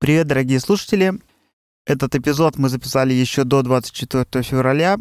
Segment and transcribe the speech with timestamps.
[0.00, 1.12] Привет, дорогие слушатели!
[1.84, 4.96] Этот эпизод мы записали еще до 24 февраля,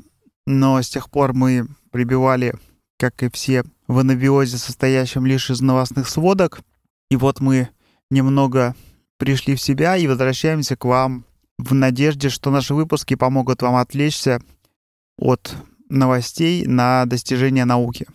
[0.47, 2.55] но с тех пор мы прибивали,
[2.97, 6.61] как и все, в анабиозе, состоящем лишь из новостных сводок.
[7.11, 7.69] И вот мы
[8.09, 8.75] немного
[9.19, 11.25] пришли в себя и возвращаемся к вам
[11.59, 14.41] в надежде, что наши выпуски помогут вам отвлечься
[15.19, 15.55] от
[15.89, 18.07] новостей на достижение науки.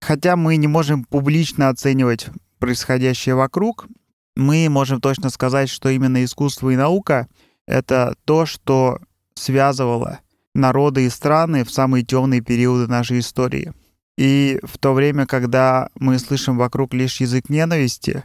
[0.00, 2.28] Хотя мы не можем публично оценивать
[2.60, 3.88] происходящее вокруг,
[4.36, 7.28] мы можем точно сказать, что именно искусство и наука—
[7.66, 8.98] это то, что
[9.34, 10.20] связывало
[10.54, 13.72] народы и страны в самые темные периоды нашей истории.
[14.18, 18.24] И в то время, когда мы слышим вокруг лишь язык ненависти,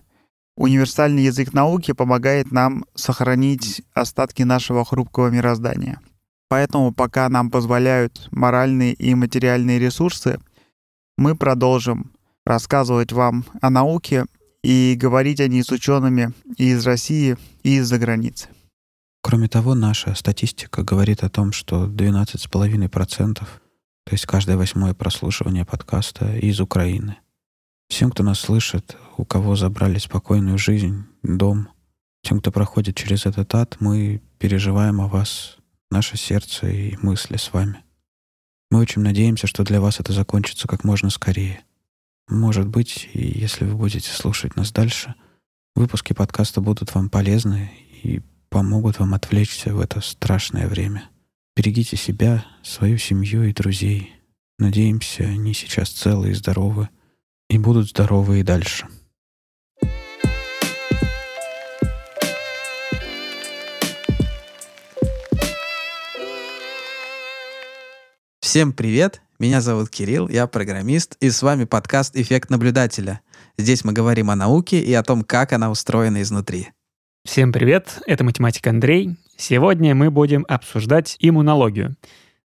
[0.56, 6.02] универсальный язык науки помогает нам сохранить остатки нашего хрупкого мироздания.
[6.50, 10.40] Поэтому пока нам позволяют моральные и материальные ресурсы,
[11.18, 12.12] мы продолжим
[12.46, 14.26] рассказывать вам о науке
[14.64, 18.50] и говорить о ней с учеными и из России, и из-за границы.
[19.22, 23.46] Кроме того, наша статистика говорит о том, что 12,5%, то
[24.12, 27.18] есть каждое восьмое прослушивание подкаста из Украины.
[27.90, 31.70] Всем, кто нас слышит, у кого забрали спокойную жизнь, дом,
[32.24, 35.58] тем, кто проходит через этот ад, мы переживаем о вас,
[35.90, 37.84] наше сердце и мысли с вами.
[38.70, 41.64] Мы очень надеемся, что для вас это закончится как можно скорее.
[42.30, 45.16] Может быть, если вы будете слушать нас дальше,
[45.76, 47.72] выпуски подкаста будут вам полезны
[48.04, 51.10] и помогут вам отвлечься в это страшное время.
[51.56, 54.14] Берегите себя, свою семью и друзей.
[54.60, 56.90] Надеемся, они сейчас целы и здоровы,
[57.50, 58.88] и будут здоровы и дальше.
[68.48, 69.22] Всем привет!
[69.40, 73.20] Меня зовут Кирилл, я программист, и с вами подкаст «Эффект наблюдателя».
[73.58, 76.70] Здесь мы говорим о науке и о том, как она устроена изнутри.
[77.26, 79.18] Всем привет, это математик Андрей.
[79.36, 81.98] Сегодня мы будем обсуждать иммунологию.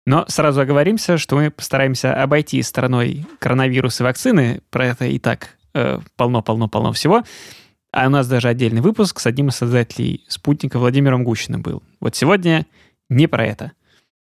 [0.06, 4.62] Но сразу оговоримся, что мы постараемся обойти стороной коронавирус и вакцины.
[4.70, 7.24] Про это и так э, полно-полно-полно всего.
[7.92, 11.82] А у нас даже отдельный выпуск с одним из создателей спутника Владимиром Гущиным был.
[12.00, 12.64] Вот сегодня
[13.10, 13.72] не про это.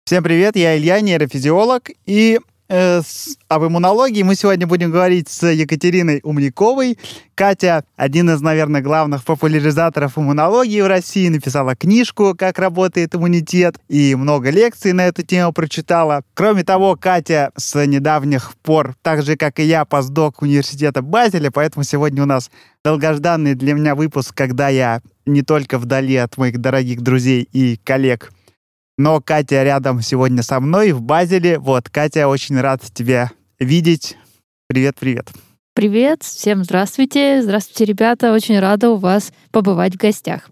[0.06, 5.44] Всем привет, я Илья, нейрофизиолог, и э, с, об иммунологии мы сегодня будем говорить с
[5.50, 6.96] Екатериной Умниковой.
[7.34, 14.14] Катя, один из, наверное, главных популяризаторов иммунологии в России, написала книжку «Как работает иммунитет» и
[14.14, 16.22] много лекций на эту тему прочитала.
[16.34, 21.82] Кроме того, Катя с недавних пор, так же, как и я, постдок университета Базеля, поэтому
[21.82, 22.52] сегодня у нас
[22.84, 28.30] долгожданный для меня выпуск, когда я не только вдали от моих дорогих друзей и коллег
[28.96, 31.58] но Катя рядом сегодня со мной в Базеле.
[31.58, 34.16] Вот, Катя, очень рад тебя видеть.
[34.68, 35.30] Привет-привет.
[35.74, 37.42] Привет, всем здравствуйте.
[37.42, 38.32] Здравствуйте, ребята.
[38.32, 40.50] Очень рада у вас побывать в гостях.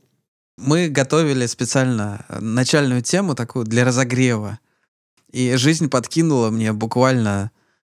[0.58, 4.58] Мы готовили специально начальную тему такую для разогрева.
[5.32, 7.50] И жизнь подкинула мне буквально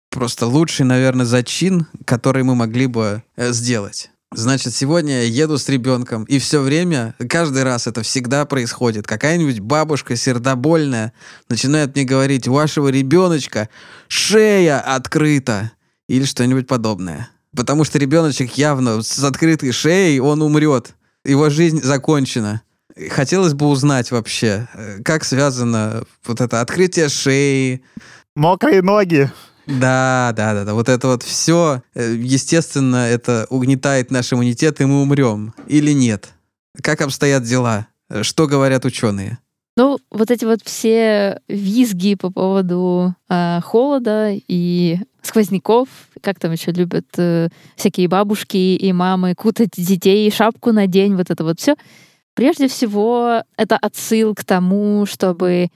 [0.09, 4.09] просто лучший, наверное, зачин, который мы могли бы э, сделать.
[4.33, 9.07] Значит, сегодня я еду с ребенком, и все время, каждый раз это всегда происходит.
[9.07, 11.13] Какая-нибудь бабушка сердобольная
[11.49, 13.69] начинает мне говорить, у вашего ребеночка
[14.09, 15.71] шея открыта,
[16.07, 17.29] или что-нибудь подобное.
[17.55, 20.93] Потому что ребеночек явно с открытой шеей, он умрет.
[21.23, 22.61] Его жизнь закончена.
[23.09, 27.83] Хотелось бы узнать вообще, э, как связано вот это открытие шеи.
[28.35, 29.31] Мокрые ноги.
[29.67, 30.73] Да, да, да, да.
[30.73, 35.53] Вот это вот все, э, естественно, это угнетает наш иммунитет, и мы умрем.
[35.67, 36.29] Или нет?
[36.81, 37.87] Как обстоят дела?
[38.21, 39.39] Что говорят ученые?
[39.75, 45.87] Ну, вот эти вот все визги по поводу э, холода и сквозняков,
[46.21, 51.29] как там еще любят э, всякие бабушки и мамы кутать детей, шапку на день, вот
[51.29, 51.75] это вот все.
[52.33, 55.69] Прежде всего, это отсыл к тому, чтобы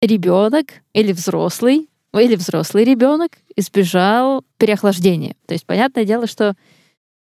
[0.00, 5.34] ребенок или взрослый или взрослый ребенок избежал переохлаждения.
[5.46, 6.54] То есть, понятное дело, что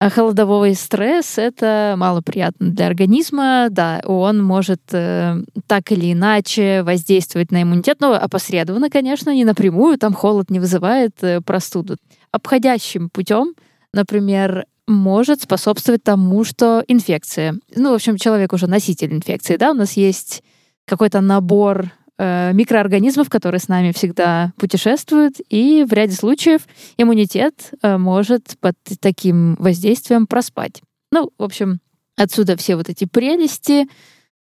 [0.09, 3.67] холодовой стресс— это малоприятно для организма.
[3.69, 5.35] Да, он может э,
[5.67, 9.97] так или иначе воздействовать на иммунитет, но опосредованно, конечно, не напрямую.
[9.97, 11.97] Там холод не вызывает э, простуду.
[12.31, 13.53] Обходящим путем,
[13.93, 17.55] например, может способствовать тому, что инфекция.
[17.75, 20.43] Ну, в общем, человек уже носитель инфекции, да, у нас есть
[20.85, 26.61] какой-то набор микроорганизмов, которые с нами всегда путешествуют, и в ряде случаев
[26.97, 30.81] иммунитет э, может под таким воздействием проспать.
[31.11, 31.79] Ну, в общем,
[32.15, 33.87] отсюда все вот эти прелести,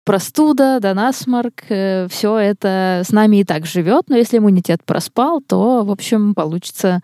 [0.06, 5.41] простуда, да, насморк, э, все это с нами и так живет, но если иммунитет проспал,
[5.41, 7.01] то, в общем, получится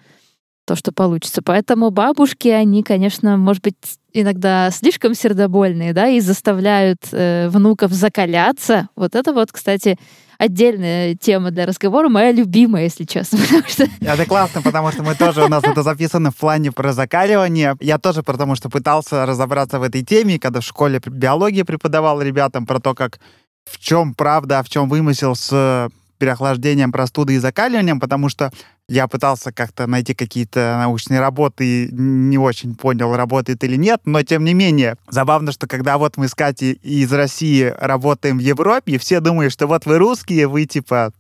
[0.66, 1.42] то, что получится.
[1.42, 3.76] Поэтому бабушки, они, конечно, может быть,
[4.14, 8.88] иногда слишком сердобольные, да, и заставляют э, внуков закаляться.
[8.96, 9.98] Вот это вот, кстати,
[10.42, 13.38] отдельная тема для разговора, моя любимая, если честно.
[13.68, 13.86] Что...
[14.02, 17.76] Это классно, потому что мы тоже, у нас это записано в плане про закаливание.
[17.80, 22.66] Я тоже потому что пытался разобраться в этой теме, когда в школе биологии преподавал ребятам
[22.66, 23.20] про то, как
[23.66, 28.52] в чем правда, а в чем вымысел с переохлаждением, простудой и закаливанием, потому что
[28.92, 34.22] я пытался как-то найти какие-то научные работы и не очень понял, работает или нет, но
[34.22, 38.98] тем не менее, забавно, что когда вот мы с Катей из России работаем в Европе,
[38.98, 41.14] все думают, что вот вы русские, вы типа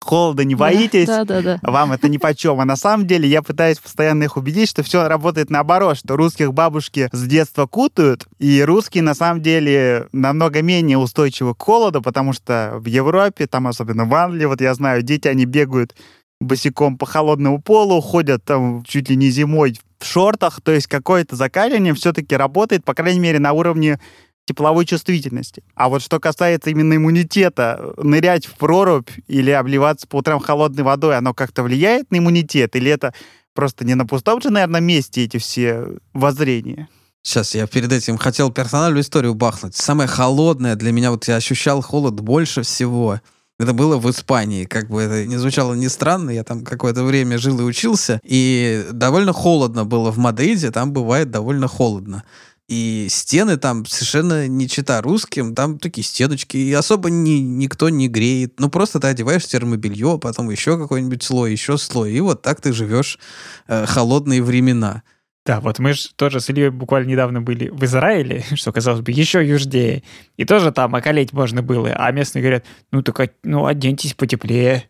[0.00, 1.58] холода не боитесь, Да, да, да.
[1.62, 2.60] вам это ни по чем.
[2.60, 6.54] А на самом деле я пытаюсь постоянно их убедить, что все работает наоборот, что русских
[6.54, 12.32] бабушки с детства кутают, и русские на самом деле намного менее устойчивы к холоду, потому
[12.32, 15.96] что в Европе, там особенно в Англии, вот я знаю, дети, они бегают
[16.40, 21.36] босиком по холодному полу, ходят там чуть ли не зимой в шортах, то есть какое-то
[21.36, 23.98] закаливание все-таки работает, по крайней мере, на уровне
[24.46, 25.62] тепловой чувствительности.
[25.74, 31.16] А вот что касается именно иммунитета, нырять в прорубь или обливаться по утрам холодной водой,
[31.18, 32.74] оно как-то влияет на иммунитет?
[32.74, 33.12] Или это
[33.52, 36.88] просто не на пустом же, наверное, месте эти все воззрения?
[37.22, 39.76] Сейчас я перед этим хотел персональную историю бахнуть.
[39.76, 43.20] Самое холодное для меня, вот я ощущал холод больше всего.
[43.58, 44.64] Это было в Испании.
[44.64, 48.86] Как бы это не звучало не странно, я там какое-то время жил и учился, и
[48.92, 52.22] довольно холодно было в Мадриде, там бывает довольно холодно.
[52.68, 58.08] И стены там совершенно не чита русским, там такие стеночки, и особо ни, никто не
[58.08, 58.60] греет.
[58.60, 62.72] Ну, просто ты одеваешь термобелье, потом еще какой-нибудь слой, еще слой, и вот так ты
[62.72, 63.18] живешь
[63.66, 65.02] э, холодные времена.
[65.48, 69.12] Да, вот мы же тоже с Ильей буквально недавно были в Израиле, что, казалось бы,
[69.12, 70.02] еще южнее.
[70.36, 71.88] И тоже там околеть можно было.
[71.94, 74.84] А местные говорят, ну так а- ну, оденьтесь потеплее.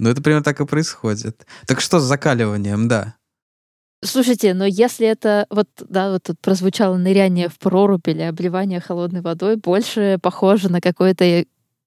[0.00, 1.46] Ну, это примерно так и происходит.
[1.66, 3.16] Так что с закаливанием, да?
[4.02, 9.20] Слушайте, но если это вот, да, вот тут прозвучало ныряние в прорубь или обливание холодной
[9.20, 11.44] водой, больше похоже на какой-то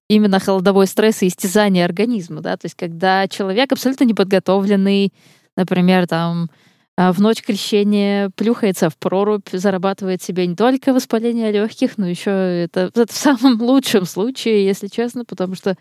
[0.08, 5.12] именно холодовой стресс и истязание организма, да, то есть когда человек абсолютно неподготовленный,
[5.56, 6.50] например, там
[6.96, 12.30] а, в ночь крещения плюхается в прорубь, зарабатывает себе не только воспаление легких, но еще
[12.30, 15.76] это, это в самом лучшем случае, если честно, потому что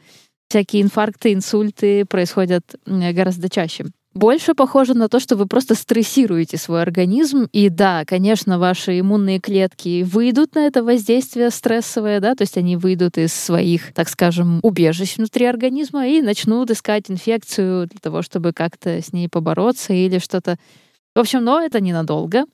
[0.49, 3.87] всякие инфаркты, инсульты происходят гораздо чаще.
[4.15, 7.49] Больше похоже на то, что вы просто стрессируете свой организм.
[7.53, 12.77] И да, конечно, ваши иммунные клетки выйдут на это воздействие стрессовое, да, то есть они
[12.77, 18.53] выйдут из своих, так скажем, убежищ внутри организма и начнут искать инфекцию для того, чтобы
[18.53, 20.59] как-то с ней побороться или что-то.
[21.15, 22.45] В общем, но это ненадолго.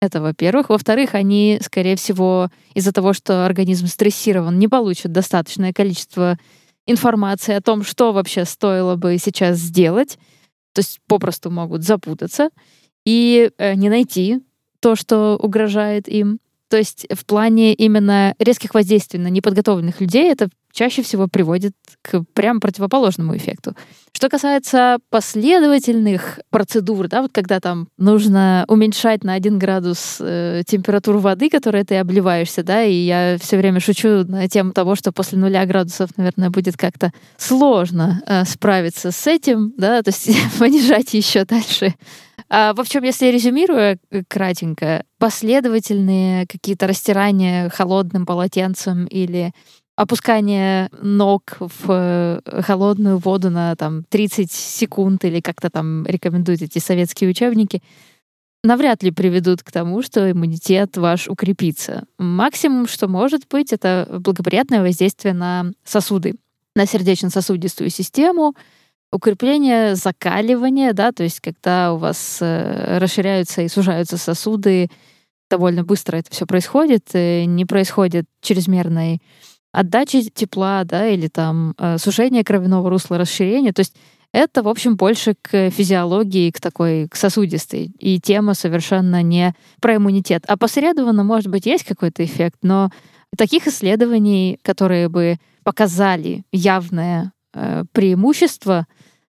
[0.00, 0.68] Это, во-первых.
[0.68, 6.38] Во-вторых, они, скорее всего, из-за того, что организм стрессирован, не получат достаточное количество
[6.86, 10.16] информации о том, что вообще стоило бы сейчас сделать
[10.78, 12.50] то есть попросту могут запутаться
[13.04, 14.38] и э, не найти
[14.78, 16.38] то, что угрожает им.
[16.68, 21.72] То есть в плане именно резких воздействий на неподготовленных людей это чаще всего приводит
[22.02, 23.74] к прям противоположному эффекту.
[24.12, 31.20] Что касается последовательных процедур, да, вот когда там нужно уменьшать на 1 градус э, температуру
[31.20, 35.38] воды, которой ты обливаешься, да, и я все время шучу на тему того, что после
[35.38, 41.44] нуля градусов, наверное, будет как-то сложно э, справиться с этим, да, то есть понижать еще
[41.44, 41.94] дальше
[42.50, 49.52] а, в общем, если резюмируя э, кратенько, последовательные какие-то растирания холодным полотенцем или
[49.98, 56.78] опускание ног в э, холодную воду на там 30 секунд или как-то там рекомендуют эти
[56.78, 57.82] советские учебники,
[58.62, 62.04] навряд ли приведут к тому, что иммунитет ваш укрепится.
[62.16, 66.36] Максимум, что может быть, это благоприятное воздействие на сосуды,
[66.76, 68.54] на сердечно-сосудистую систему,
[69.10, 74.90] укрепление закаливания, да, то есть когда у вас э, расширяются и сужаются сосуды,
[75.50, 79.20] довольно быстро это все происходит, э, не происходит чрезмерной
[79.78, 83.72] отдачи тепла, да, или там э, сужение кровяного русла, расширение.
[83.72, 83.94] То есть
[84.32, 87.92] это, в общем, больше к физиологии, к такой, к сосудистой.
[87.98, 90.44] И тема совершенно не про иммунитет.
[90.48, 92.90] А посредованно, может быть, есть какой-то эффект, но
[93.36, 98.86] таких исследований, которые бы показали явное э, преимущество,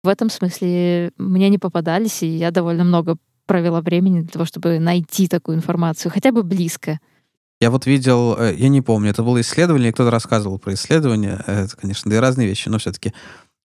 [0.02, 4.78] в этом смысле мне не попадались, и я довольно много провела времени для того, чтобы
[4.78, 6.98] найти такую информацию, хотя бы близко.
[7.64, 11.74] Я вот видел, э, я не помню, это было исследование, кто-то рассказывал про исследование, это,
[11.74, 13.14] конечно, две разные вещи, но все-таки,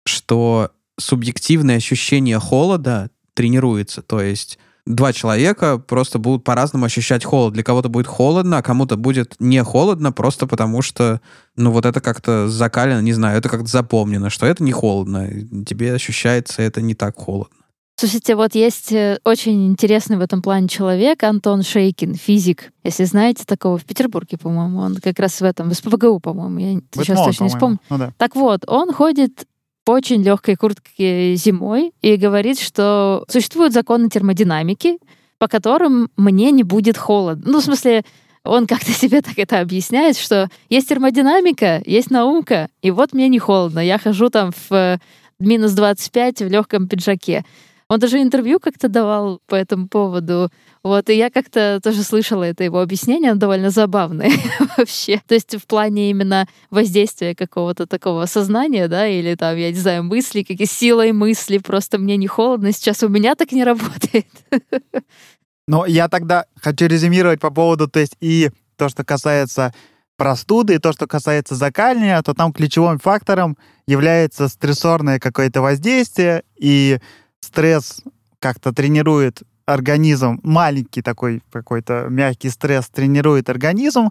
[0.06, 7.54] что субъективное ощущение холода тренируется, то есть два человека просто будут по-разному ощущать холод.
[7.54, 11.20] Для кого-то будет холодно, а кому-то будет не холодно, просто потому что,
[11.58, 15.28] ну, вот это как-то закалено, не знаю, это как-то запомнено, что это не холодно.
[15.66, 17.61] Тебе ощущается это не так холодно.
[17.96, 22.72] Слушайте, вот есть э, очень интересный в этом плане человек, Антон Шейкин, физик.
[22.84, 26.82] Если знаете такого, в Петербурге, по-моему, он как раз в этом, в СПБГУ, по-моему, я
[26.94, 27.80] сейчас Бэтмон, точно не вспомню.
[27.90, 28.14] Ну да.
[28.18, 29.46] Так вот, он ходит
[29.86, 34.98] в очень легкой куртке зимой и говорит, что существуют законы термодинамики,
[35.38, 37.52] по которым мне не будет холодно.
[37.52, 38.04] Ну, в смысле,
[38.44, 43.40] он как-то себе так это объясняет, что есть термодинамика, есть наука, и вот мне не
[43.40, 43.80] холодно.
[43.80, 44.98] Я хожу там в э,
[45.40, 47.44] минус 25 в легком пиджаке.
[47.92, 50.50] Он даже интервью как-то давал по этому поводу.
[50.82, 54.32] Вот, и я как-то тоже слышала это его объяснение, оно довольно забавное
[54.78, 55.22] вообще.
[55.28, 60.06] То есть в плане именно воздействия какого-то такого сознания, да, или там, я не знаю,
[60.06, 64.28] мысли, какие силой мысли, просто мне не холодно, сейчас у меня так не работает.
[65.68, 69.74] Но я тогда хочу резюмировать по поводу, то есть и то, что касается
[70.16, 77.00] простуды, и то, что касается закаливания, то там ключевым фактором является стрессорное какое-то воздействие, и
[77.44, 78.02] стресс
[78.40, 84.10] как-то тренирует организм, маленький такой какой-то мягкий стресс тренирует организм,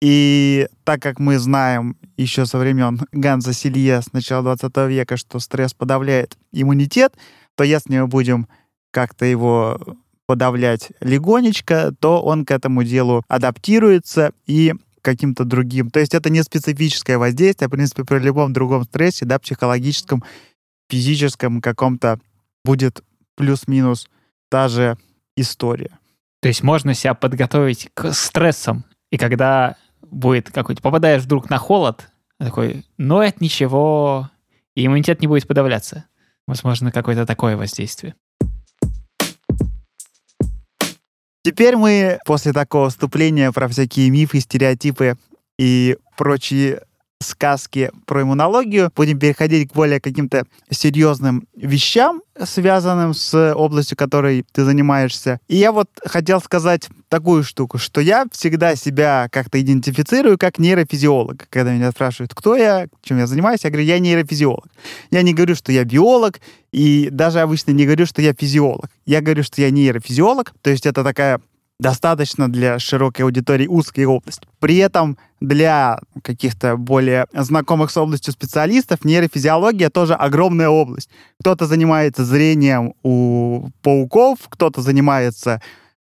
[0.00, 5.38] и так как мы знаем еще со времен Ганза Силье с начала 20 века, что
[5.38, 7.14] стресс подавляет иммунитет,
[7.56, 8.46] то если мы будем
[8.90, 9.80] как-то его
[10.26, 15.90] подавлять легонечко, то он к этому делу адаптируется и каким-то другим.
[15.90, 20.24] То есть это не специфическое воздействие, а, в принципе, при любом другом стрессе, да, психологическом,
[20.88, 22.20] физическом каком-то
[22.64, 23.02] будет
[23.36, 24.08] плюс-минус
[24.48, 24.96] та же
[25.36, 25.98] история.
[26.40, 32.08] То есть можно себя подготовить к стрессам, и когда будет какой-то, попадаешь вдруг на холод,
[32.38, 34.30] такой, ну это ничего,
[34.74, 36.04] и иммунитет не будет подавляться.
[36.46, 38.14] Возможно, какое-то такое воздействие.
[41.42, 45.16] Теперь мы после такого вступления про всякие мифы, стереотипы
[45.58, 46.82] и прочие
[47.26, 54.64] сказки про иммунологию будем переходить к более каким-то серьезным вещам, связанным с областью, которой ты
[54.64, 55.40] занимаешься.
[55.48, 61.46] И я вот хотел сказать такую штуку, что я всегда себя как-то идентифицирую как нейрофизиолог.
[61.50, 64.66] Когда меня спрашивают, кто я, чем я занимаюсь, я говорю, я нейрофизиолог.
[65.10, 66.40] Я не говорю, что я биолог,
[66.72, 68.90] и даже обычно не говорю, что я физиолог.
[69.06, 71.40] Я говорю, что я нейрофизиолог, то есть это такая
[71.80, 74.42] достаточно для широкой аудитории узкая область.
[74.60, 81.10] При этом для каких-то более знакомых с областью специалистов нейрофизиология тоже огромная область.
[81.40, 85.60] Кто-то занимается зрением у пауков, кто-то занимается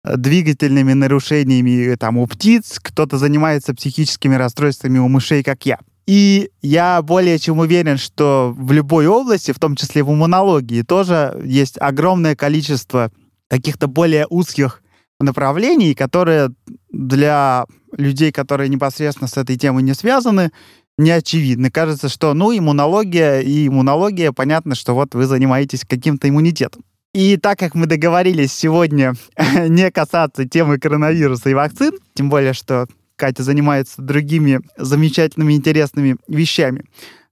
[0.04, 5.78] э, двигательными нарушениями э, там, у птиц, кто-то занимается психическими расстройствами у мышей, как я.
[6.06, 11.38] И я более чем уверен, что в любой области, в том числе в иммунологии, тоже
[11.44, 13.10] есть огромное количество
[13.48, 14.82] каких-то более узких
[15.20, 16.50] направлений, которые
[16.90, 20.50] для людей, которые непосредственно с этой темой не связаны,
[20.98, 21.70] не очевидны.
[21.70, 26.82] Кажется, что, ну, иммунология и иммунология, понятно, что вот вы занимаетесь каким-то иммунитетом.
[27.14, 29.14] И так как мы договорились сегодня
[29.68, 36.84] не касаться темы коронавируса и вакцин, тем более, что Катя занимается другими замечательными, интересными вещами,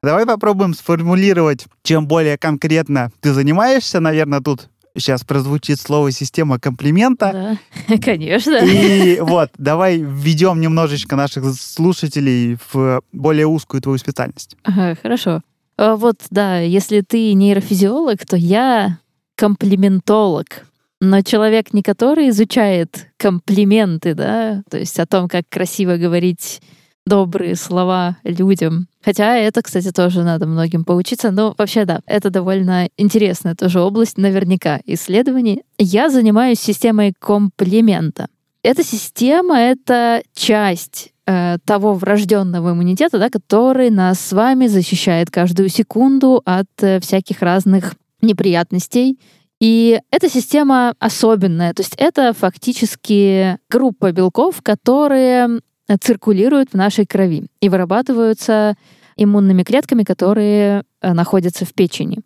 [0.02, 4.00] давай попробуем сформулировать, чем более конкретно ты занимаешься.
[4.00, 7.58] Наверное, тут сейчас прозвучит слово «система комплимента».
[7.88, 8.56] Да, конечно.
[8.56, 14.56] И вот, давай введем немножечко наших слушателей в более узкую твою специальность.
[14.62, 15.42] Ага, хорошо.
[15.76, 18.98] А Вот, да, если ты нейрофизиолог, то я
[19.36, 20.66] комплиментолог.
[21.00, 26.62] Но человек не который изучает комплименты, да, то есть о том, как красиво говорить
[27.06, 28.88] добрые слова людям.
[29.04, 31.30] Хотя это, кстати, тоже надо многим поучиться.
[31.30, 35.62] Но вообще, да, это довольно интересная тоже область, наверняка, исследований.
[35.78, 38.28] Я занимаюсь системой комплимента.
[38.62, 45.68] Эта система— это часть э, того врожденного иммунитета, да, который нас с вами защищает каждую
[45.68, 49.18] секунду от э, всяких разных неприятностей.
[49.60, 51.74] И эта система особенная.
[51.74, 55.60] То есть это фактически группа белков, которые
[56.00, 58.76] циркулируют в нашей крови и вырабатываются
[59.16, 62.18] иммунными клетками, которые э, находятся в печени.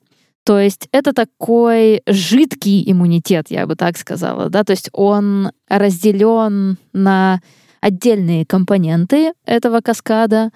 [0.45, 6.79] То есть это такой жидкий иммунитет, я бы так сказала, да, то есть он разделен
[6.95, 7.41] на
[7.83, 10.51] отдельные компоненты этого каскада,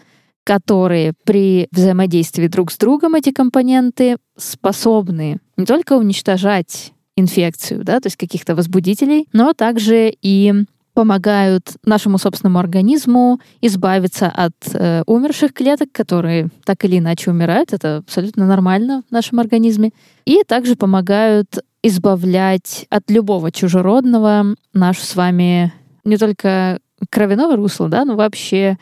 [0.44, 8.06] которые при взаимодействии друг с другом эти компоненты способны не только уничтожать инфекцию, да, то
[8.06, 10.54] есть каких-то возбудителей, но также и
[10.94, 17.72] помогают нашему собственному организму избавиться от э, умерших клеток, которые так или иначе умирают.
[17.72, 19.92] Это абсолютно нормально в нашем организме.
[20.26, 25.72] И также помогают избавлять от любого чужеродного нашу с вами
[26.04, 26.78] не только
[27.10, 28.76] кровяное русло, да, но вообще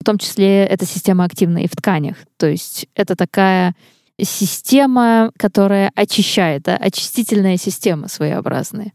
[0.00, 2.16] в том числе эта система активна и в тканях.
[2.36, 3.74] То есть это такая
[4.20, 8.92] система, которая очищает, да, очистительная система своеобразная.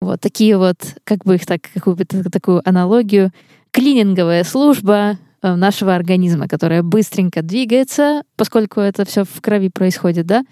[0.00, 3.32] Вот такие вот, как бы их так, какую-то такую аналогию,
[3.70, 10.44] клининговая служба э, нашего организма, которая быстренько двигается, поскольку это все в крови происходит, да,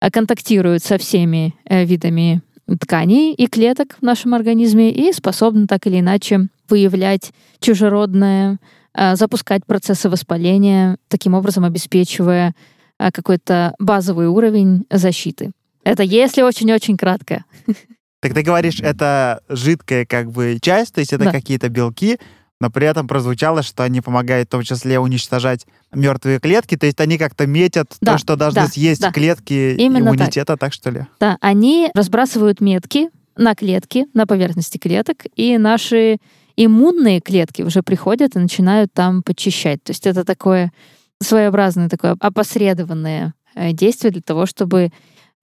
[0.00, 2.42] а контактирует со всеми э, видами
[2.80, 8.58] тканей и клеток в нашем организме и способна так или иначе выявлять чужеродное,
[8.94, 12.54] э, запускать процессы воспаления, таким образом обеспечивая
[12.96, 15.50] какой-то базовый уровень защиты.
[15.84, 17.44] Это если очень-очень кратко.
[18.24, 21.30] Так ты говоришь, это жидкая как бы часть, то есть это Да.
[21.30, 22.18] какие-то белки,
[22.58, 26.98] но при этом прозвучало, что они помогают в том числе уничтожать мертвые клетки, то есть
[27.00, 29.12] они как-то метят Да, то, что должны да, съесть да.
[29.12, 30.16] клетки Именно так.
[30.20, 30.72] иммунитета, так.
[30.72, 31.04] что ли?
[31.20, 36.16] Да, они разбрасывают метки на клетки, на поверхности клеток, и наши
[36.56, 39.82] иммунные клетки уже приходят и начинают там подчищать.
[39.84, 40.72] То есть это такое
[41.20, 44.92] своеобразное, такое опосредованное э, действие для того, чтобы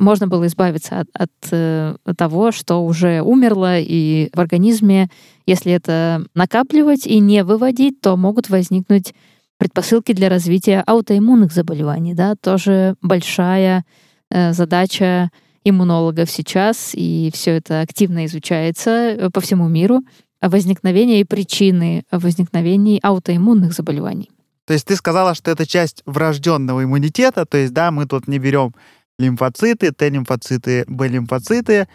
[0.01, 5.09] можно было избавиться от, от, э, того, что уже умерло, и в организме,
[5.45, 9.13] если это накапливать и не выводить, то могут возникнуть
[9.57, 12.15] предпосылки для развития аутоиммунных заболеваний.
[12.15, 12.35] Да?
[12.35, 13.85] Тоже большая
[14.31, 15.29] э, задача
[15.63, 19.99] иммунологов сейчас, и все это активно изучается э, по всему миру,
[20.41, 24.31] возникновение и причины возникновения аутоиммунных заболеваний.
[24.65, 28.39] То есть ты сказала, что это часть врожденного иммунитета, то есть, да, мы тут не
[28.39, 28.73] берем
[29.19, 31.87] лимфоциты, Т-лимфоциты, Б-лимфоциты,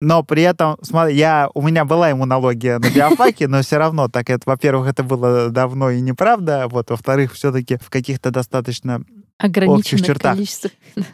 [0.00, 4.28] но при этом, смотри, я, у меня была иммунология на биофаке, но все равно, так
[4.28, 9.02] это, во-первых, это было давно и неправда, вот, во-вторых, все-таки в каких-то достаточно
[9.38, 10.34] Ограниченное чертах.
[10.34, 10.70] количество.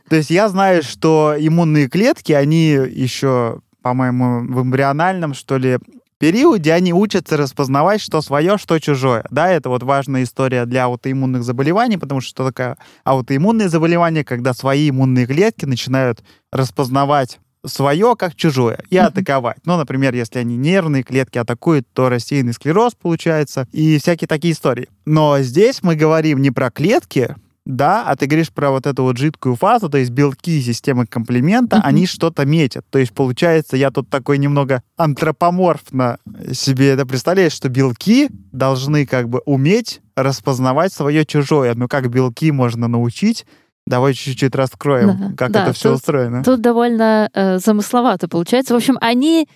[0.09, 5.78] То есть я знаю, что иммунные клетки, они еще, по-моему, в эмбриональном, что ли,
[6.23, 9.25] периоде они учатся распознавать, что свое, что чужое.
[9.31, 14.55] Да, это вот важная история для аутоиммунных заболеваний, потому что что такое аутоиммунные заболевания, когда
[14.55, 19.57] свои иммунные клетки начинают распознавать свое как чужое и атаковать.
[19.64, 24.88] Ну, например, если они нервные клетки атакуют, то рассеянный склероз получается и всякие такие истории.
[25.05, 29.17] Но здесь мы говорим не про клетки, да, а ты говоришь про вот эту вот
[29.17, 31.86] жидкую фазу, то есть белки системы комплимента, Мгм.
[31.86, 32.84] они что-то метят.
[32.91, 36.19] То есть, получается, я тут такой немного антропоморфно
[36.52, 41.75] себе это представляю, что белки должны как бы уметь распознавать свое чужое.
[41.75, 43.47] Ну, как белки можно научить?
[43.86, 46.45] Давай чуть-чуть раскроем, Да, как да, это все тут- устроено.
[46.45, 48.75] Тут довольно э, замысловато получается.
[48.75, 49.49] В общем, они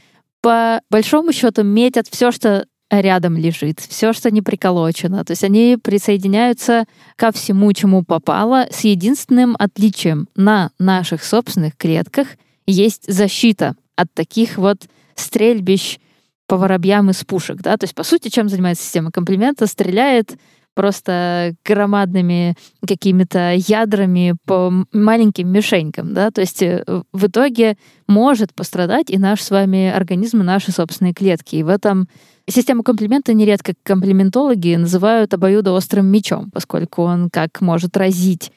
[0.42, 5.24] по большому счету метят все, что рядом лежит, все, что не приколочено.
[5.24, 6.84] То есть они присоединяются
[7.16, 10.28] ко всему, чему попало, с единственным отличием.
[10.36, 12.28] На наших собственных клетках
[12.66, 15.98] есть защита от таких вот стрельбищ
[16.46, 17.60] по воробьям из пушек.
[17.60, 17.76] Да?
[17.76, 19.66] То есть, по сути, чем занимается система комплимента?
[19.66, 20.36] Стреляет
[20.76, 22.54] просто громадными
[22.86, 29.40] какими-то ядрами по маленьким мишенькам, да, то есть э, в итоге может пострадать и наш
[29.40, 31.56] с вами организм, и наши собственные клетки.
[31.56, 32.08] И в этом
[32.48, 38.52] систему комплимента нередко комплиментологи называют обоюдоострым мечом, поскольку он как может разить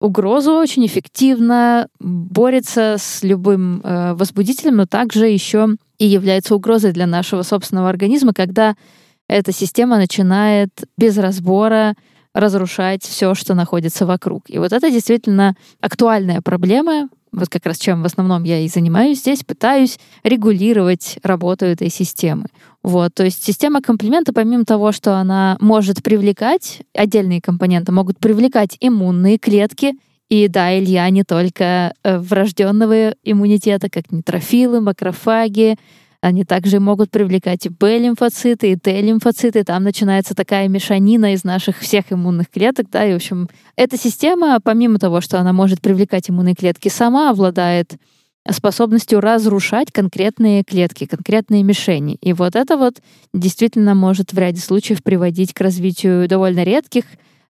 [0.00, 7.06] угрозу очень эффективно, борется с любым э, возбудителем, но также еще и является угрозой для
[7.06, 8.76] нашего собственного организма, когда
[9.28, 11.94] эта система начинает без разбора
[12.34, 14.44] разрушать все, что находится вокруг.
[14.48, 19.20] И вот это действительно актуальная проблема, вот как раз чем в основном я и занимаюсь
[19.20, 22.46] здесь, пытаюсь регулировать работу этой системы.
[22.82, 28.76] Вот, то есть система комплимента, помимо того, что она может привлекать, отдельные компоненты могут привлекать
[28.80, 29.94] иммунные клетки,
[30.30, 35.76] и да, Илья, не только э, врожденного иммунитета, как нейтрофилы, макрофаги,
[36.20, 39.64] они также могут привлекать и Б-лимфоциты, и Т-лимфоциты.
[39.64, 42.90] Там начинается такая мешанина из наших всех иммунных клеток.
[42.90, 47.30] Да, и, в общем, эта система, помимо того, что она может привлекать иммунные клетки, сама
[47.30, 47.96] обладает
[48.50, 52.16] способностью разрушать конкретные клетки, конкретные мишени.
[52.20, 53.00] И вот это вот
[53.32, 57.04] действительно может в ряде случаев приводить к развитию довольно редких,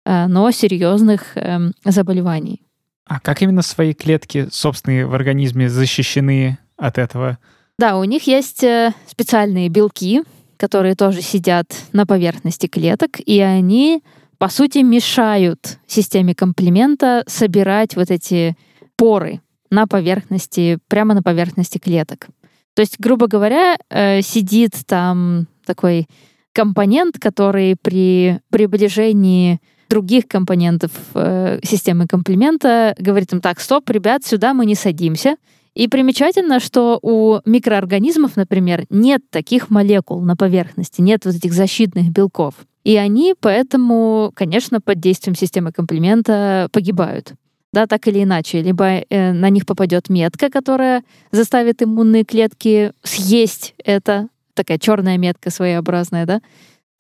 [0.04, 2.62] э, но серьезных эм, заболеваний.
[3.06, 7.38] А как именно свои клетки собственные в организме защищены от этого?
[7.80, 10.22] Да, у них есть э, специальные белки,
[10.58, 14.02] которые тоже сидят на поверхности клеток, и они,
[14.36, 18.54] по сути, мешают системе комплимента собирать вот эти
[18.96, 19.40] поры
[19.70, 22.26] на поверхности, прямо на поверхности клеток.
[22.74, 26.06] То есть, грубо говоря, э, сидит там такой
[26.52, 34.52] компонент, который при приближении других компонентов э, системы комплимента говорит им так, стоп, ребят, сюда
[34.52, 35.36] мы не садимся,
[35.74, 42.10] и примечательно, что у микроорганизмов, например, нет таких молекул на поверхности, нет вот этих защитных
[42.10, 42.54] белков.
[42.82, 47.34] И они поэтому, конечно, под действием системы комплимента погибают.
[47.72, 48.62] да, так или иначе.
[48.62, 55.50] Либо э, на них попадет метка, которая заставит иммунные клетки съесть это, такая черная метка
[55.50, 56.40] своеобразная, да,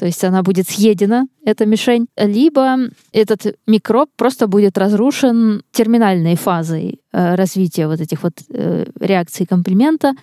[0.00, 2.78] то есть она будет съедена, эта мишень, либо
[3.12, 10.14] этот микроб просто будет разрушен терминальной фазой э, развития вот этих вот э, реакций комплимента,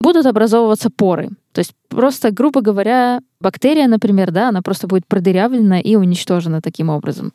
[0.00, 1.28] будут образовываться поры.
[1.52, 6.88] То есть просто, грубо говоря, бактерия, например, да, она просто будет продырявлена и уничтожена таким
[6.88, 7.34] образом.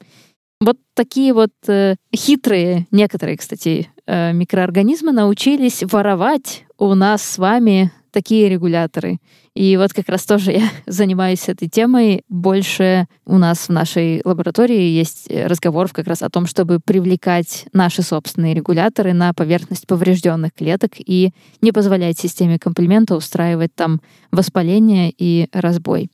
[0.60, 7.92] Вот такие вот э, хитрые, некоторые, кстати, э, микроорганизмы научились воровать у нас с вами
[8.12, 9.20] такие регуляторы.
[9.54, 12.24] И вот как раз тоже я занимаюсь этой темой.
[12.30, 18.02] Больше у нас в нашей лаборатории есть разговор как раз о том, чтобы привлекать наши
[18.02, 25.50] собственные регуляторы на поверхность поврежденных клеток и не позволять системе комплимента устраивать там воспаление и
[25.52, 26.10] разбой.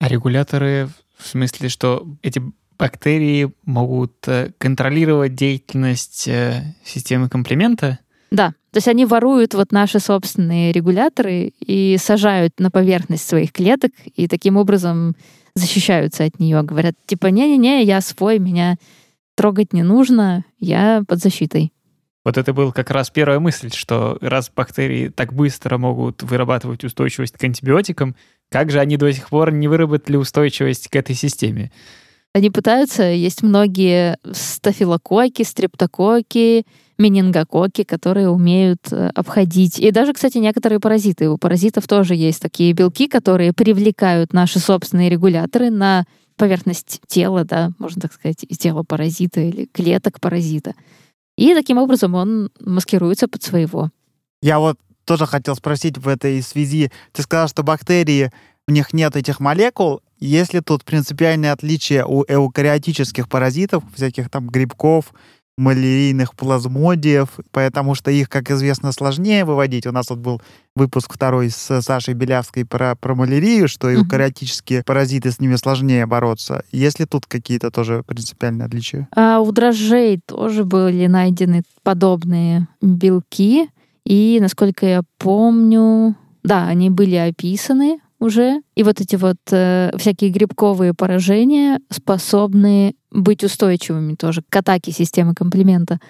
[0.00, 2.40] А регуляторы в смысле, что эти
[2.78, 7.98] бактерии могут э, контролировать деятельность э, системы комплимента?
[8.30, 13.92] Да, то есть они воруют вот наши собственные регуляторы и сажают на поверхность своих клеток,
[14.14, 15.16] и таким образом
[15.54, 16.62] защищаются от нее.
[16.62, 18.76] Говорят, типа, не-не-не, я свой, меня
[19.34, 21.72] трогать не нужно, я под защитой.
[22.24, 27.38] Вот это была как раз первая мысль, что раз бактерии так быстро могут вырабатывать устойчивость
[27.38, 28.16] к антибиотикам,
[28.50, 31.70] как же они до сих пор не выработали устойчивость к этой системе?
[32.34, 36.66] Они пытаются, есть многие стафилококки, стрептококки,
[36.98, 39.78] менингококки, которые умеют э, обходить.
[39.78, 41.30] И даже, кстати, некоторые паразиты.
[41.30, 46.04] У паразитов тоже есть такие белки, которые привлекают наши собственные регуляторы на
[46.36, 50.74] поверхность тела, да, можно так сказать, тела паразита или клеток паразита.
[51.36, 53.90] И таким образом он маскируется под своего.
[54.42, 56.90] Я вот тоже хотел спросить в этой связи.
[57.12, 58.32] Ты сказал, что бактерии,
[58.66, 60.02] у них нет этих молекул.
[60.18, 65.12] Есть ли тут принципиальное отличие у эукариотических паразитов, всяких там грибков,
[65.58, 69.86] малярийных плазмодиев, потому что их, как известно, сложнее выводить.
[69.86, 70.40] У нас тут был
[70.74, 73.96] выпуск второй с Сашей Белявской про, про малярию, что mm-hmm.
[73.96, 76.64] эукариотические паразиты, с ними сложнее бороться.
[76.72, 79.08] Есть ли тут какие-то тоже принципиальные отличия?
[79.14, 83.68] А у дрожжей тоже были найдены подобные белки.
[84.04, 88.62] И, насколько я помню, да, они были описаны уже.
[88.74, 95.34] И вот эти вот э, всякие грибковые поражения способны быть устойчивыми тоже к атаке системы
[95.34, 96.00] комплимента.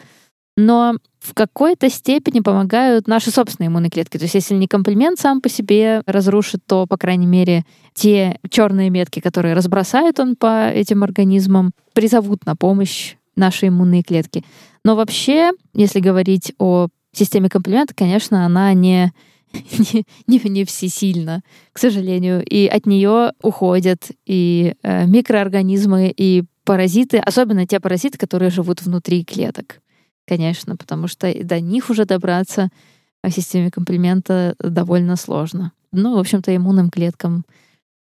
[0.57, 4.19] Но в какой-то степени помогают наши собственные иммунные клетки.
[4.19, 8.91] То есть если не комплимент сам по себе разрушит, то, по крайней мере, те черные
[8.91, 14.45] метки, которые разбросает он по этим организмам, призовут на помощь наши иммунные клетки.
[14.85, 19.13] Но вообще, если говорить о системе комплимента, конечно, она не
[19.79, 22.45] не, не, не всесильна, к сожалению.
[22.45, 29.25] И от нее уходят и э, микроорганизмы, и паразиты, особенно те паразиты, которые живут внутри
[29.25, 29.81] клеток,
[30.27, 32.69] конечно, потому что до них уже добраться
[33.23, 35.73] в системе комплимента довольно сложно.
[35.93, 37.45] Ну, в общем-то, иммунным клеткам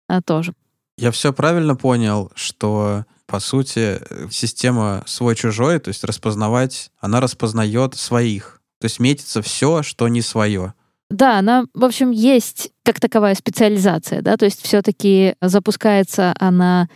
[0.09, 0.55] а, тоже.
[0.97, 8.61] Я все правильно понял, что по сути система свой-чужой, то есть распознавать, она распознает своих.
[8.81, 10.75] То есть метится все, что не свое.
[11.15, 16.89] Да, она, в общем, есть как таковая специализация, да, то есть все-таки запускается она,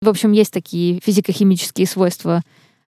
[0.00, 2.42] в общем, есть такие физико-химические свойства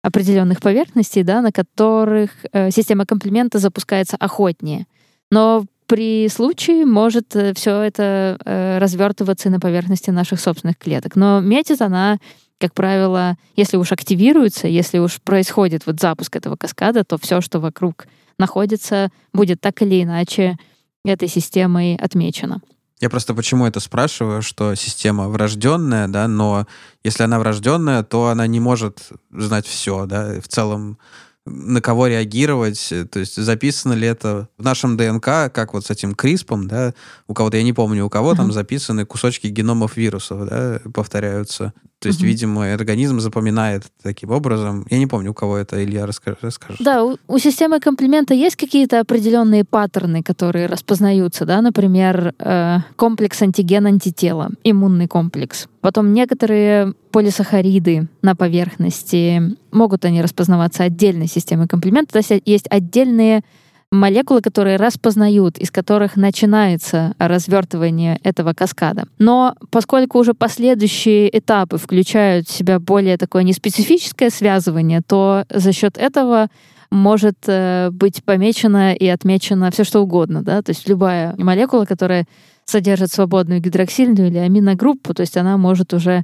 [0.02, 4.88] определенных поверхностей, да, на которых э, система комплимента запускается охотнее.
[5.30, 11.16] Но при случае может э, все это э, развертываться на поверхности наших собственных клеток.
[11.16, 12.18] Но метит она,
[12.58, 17.60] как правило, если уж активируется, если уж происходит вот запуск этого каскада, то все, что
[17.60, 18.08] вокруг
[18.40, 20.58] находится, будет так или иначе
[21.06, 22.62] этой системой отмечено.
[23.00, 26.68] Я просто почему это спрашиваю, что система врожденная, да, но
[27.04, 31.00] если она врожденная, то она не может знать все, да, в целом
[31.46, 36.14] на кого реагировать, то есть записано ли это в нашем ДНК, как вот с этим
[36.14, 36.94] криспом, да,
[37.28, 38.38] у кого-то, я не помню, у кого uh-huh.
[38.38, 41.74] там записаны кусочки геномов вирусов, да, повторяются.
[42.02, 42.28] То есть, угу.
[42.28, 44.88] видимо, организм запоминает таким образом.
[44.90, 46.80] Я не помню, у кого это, Илья расскажет.
[46.80, 53.40] Да, у, у системы комплимента есть какие-то определенные паттерны, которые распознаются, да, например, э, комплекс
[53.44, 55.68] антиген-антитела, иммунный комплекс.
[55.82, 63.44] Потом некоторые полисахариды на поверхности, могут они распознаваться отдельной системой комплимента, то есть есть отдельные
[63.92, 69.06] молекулы, которые распознают, из которых начинается развертывание этого каскада.
[69.20, 75.98] Но поскольку уже последующие этапы включают в себя более такое неспецифическое связывание, то за счет
[75.98, 76.48] этого
[76.90, 82.26] может э, быть помечено и отмечено все что угодно, да, то есть любая молекула, которая
[82.66, 86.24] содержит свободную гидроксильную или аминогруппу, то есть она может уже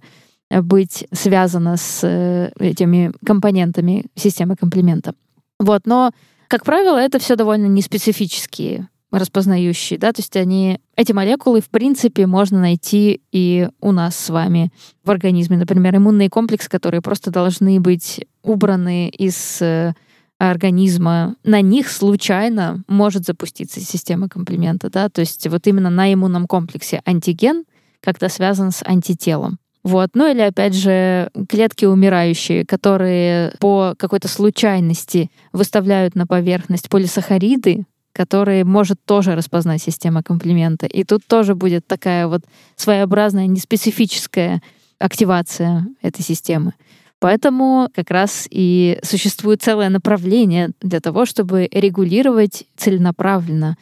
[0.49, 5.13] быть связано с э, этими компонентами системы комплимента.
[5.59, 6.11] Вот, но,
[6.47, 12.27] как правило, это все довольно неспецифические распознающие, да, то есть они, эти молекулы, в принципе,
[12.27, 14.71] можно найти и у нас с вами
[15.03, 15.57] в организме.
[15.57, 19.93] Например, иммунные комплексы, которые просто должны быть убраны из э,
[20.39, 26.45] организма, на них случайно может запуститься система комплимента, да, то есть вот именно на иммунном
[26.45, 27.63] комплексе антиген
[28.01, 29.57] как-то связан с антителом.
[29.87, 30.09] Вот.
[30.15, 38.65] Ну или, опять же, клетки умирающие, которые по какой-то случайности выставляют на поверхность полисахариды, которые
[38.65, 40.87] может тоже распознать система комплимента.
[40.87, 42.41] И тут тоже будет такая вот
[42.75, 44.61] своеобразная, неспецифическая
[44.99, 46.73] активация этой системы.
[47.19, 53.77] Поэтому как раз и существует целое направление для того, чтобы регулировать целенаправленно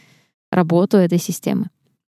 [0.52, 1.65] работу этой системы.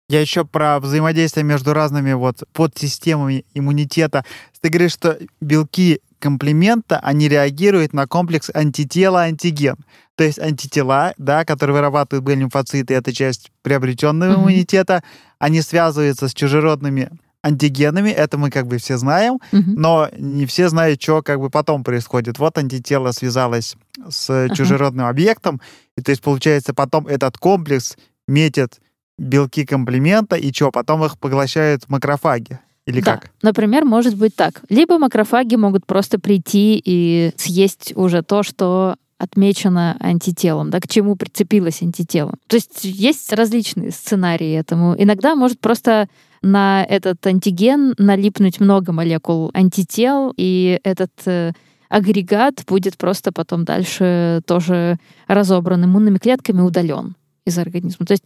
[0.09, 4.25] Я еще про взаимодействие между разными вот подсистемами иммунитета.
[4.59, 9.77] Ты говоришь, что белки комплимента, они реагируют на комплекс антитела-антиген.
[10.15, 14.39] То есть антитела, да, которые вырабатывают Б-лимфоциты, это часть приобретенного mm-hmm.
[14.39, 15.03] иммунитета,
[15.37, 17.09] они связываются с чужеродными
[17.41, 19.73] антигенами, это мы как бы все знаем, mm-hmm.
[19.77, 22.37] но не все знают, что как бы потом происходит.
[22.37, 23.77] Вот антитело связалось
[24.09, 24.53] с uh-huh.
[24.53, 25.61] чужеродным объектом,
[25.95, 27.95] и то есть получается потом этот комплекс
[28.27, 28.81] метит
[29.19, 32.59] белки комплимента, и что, потом их поглощают макрофаги.
[32.85, 33.17] Или да.
[33.17, 33.31] как?
[33.43, 34.61] Например, может быть так.
[34.69, 41.15] Либо макрофаги могут просто прийти и съесть уже то, что отмечено антителом, да, к чему
[41.15, 42.33] прицепилось антитело.
[42.47, 44.95] То есть есть различные сценарии этому.
[44.97, 46.07] Иногда может просто
[46.41, 51.51] на этот антиген налипнуть много молекул антител, и этот э,
[51.89, 58.05] агрегат будет просто потом дальше тоже разобран иммунными клетками, удален из организма.
[58.05, 58.25] То есть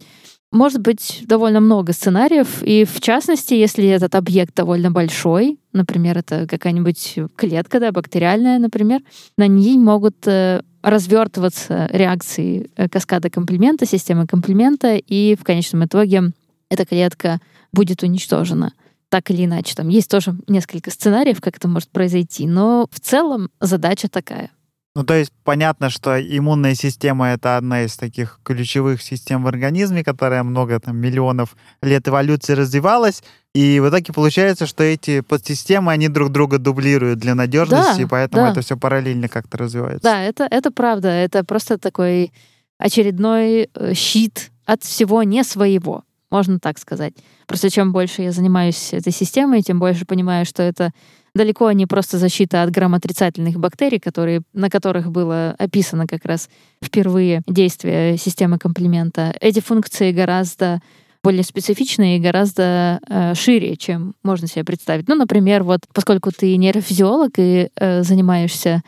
[0.54, 6.46] может быть довольно много сценариев, и в частности, если этот объект довольно большой, например, это
[6.46, 9.00] какая-нибудь клетка, да, бактериальная, например,
[9.36, 16.32] на ней могут э, развертываться реакции э, каскада комплимента, системы комплимента, и в конечном итоге
[16.70, 17.40] эта клетка
[17.72, 18.72] будет уничтожена.
[19.08, 23.50] Так или иначе, там есть тоже несколько сценариев, как это может произойти, но в целом
[23.60, 24.50] задача такая—
[24.96, 30.04] ну, то есть понятно, что иммунная система— это одна из таких ключевых систем в организме,
[30.04, 33.22] которая много, там, миллионов лет эволюции развивалась,
[33.54, 38.44] и в итоге получается, что эти подсистемы, они друг друга дублируют для надежности, да, поэтому
[38.44, 38.52] да.
[38.52, 40.02] это все параллельно как-то развивается.
[40.02, 41.08] Да, это, это правда.
[41.08, 42.32] Это просто такой
[42.78, 47.14] очередной э, щит от всего не своего, можно так сказать.
[47.46, 50.92] Просто чем больше я занимаюсь этой системой, тем больше понимаю, что это
[51.34, 56.48] далеко не просто защита от грамотрицательных бактерий, которые, на которых было описано как раз
[56.82, 59.34] впервые действие системы комплимента.
[59.40, 60.80] Эти функции гораздо
[61.22, 65.08] более специфичные и гораздо э, шире, чем можно себе представить.
[65.08, 68.82] Ну, например, вот поскольку ты нейрофизиолог и э, занимаешься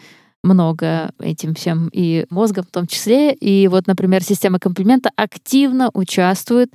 [0.44, 6.70] много этим всем и мозгом в том числе, и вот, например, система комплимента активно участвует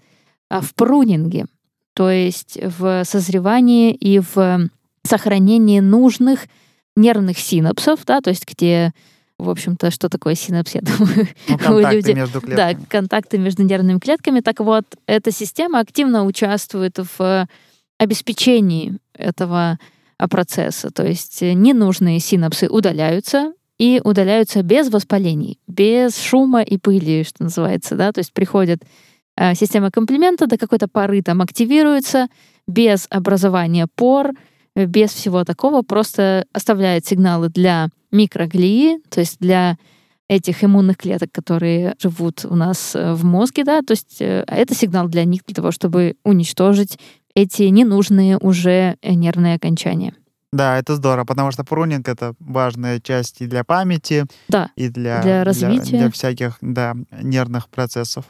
[0.49, 1.45] э, в прунинге,
[1.93, 4.67] то есть в созревании и в
[5.03, 6.47] сохранении нужных
[6.95, 8.93] нервных синапсов, да, то есть где
[9.37, 12.11] в общем-то, что такое синапс, я думаю, ну, контакты люди...
[12.11, 12.73] между клетками.
[12.73, 14.39] Да, контакты между нервными клетками.
[14.39, 17.47] Так вот, эта система активно участвует в
[17.97, 19.79] обеспечении этого
[20.29, 20.91] процесса.
[20.91, 27.95] То есть ненужные синапсы удаляются, и удаляются без воспалений, без шума и пыли, что называется,
[27.95, 28.83] да, то есть приходит
[29.35, 32.27] э, система комплимента до какой-то поры там активируется
[32.67, 34.33] без образования пор,
[34.75, 39.77] без всего такого, просто оставляет сигналы для микроглии, то есть для
[40.27, 44.73] этих иммунных клеток, которые живут у нас э, в мозге, да, то есть э, это
[44.73, 46.97] сигнал для них для того, чтобы уничтожить
[47.35, 50.13] эти ненужные уже нервные окончания.
[50.53, 55.21] Да, это здорово, потому что прунинг— это важная часть и для памяти, да, и для,
[55.21, 55.89] для развития.
[55.89, 58.25] Для, для всяких да, нервных процессов.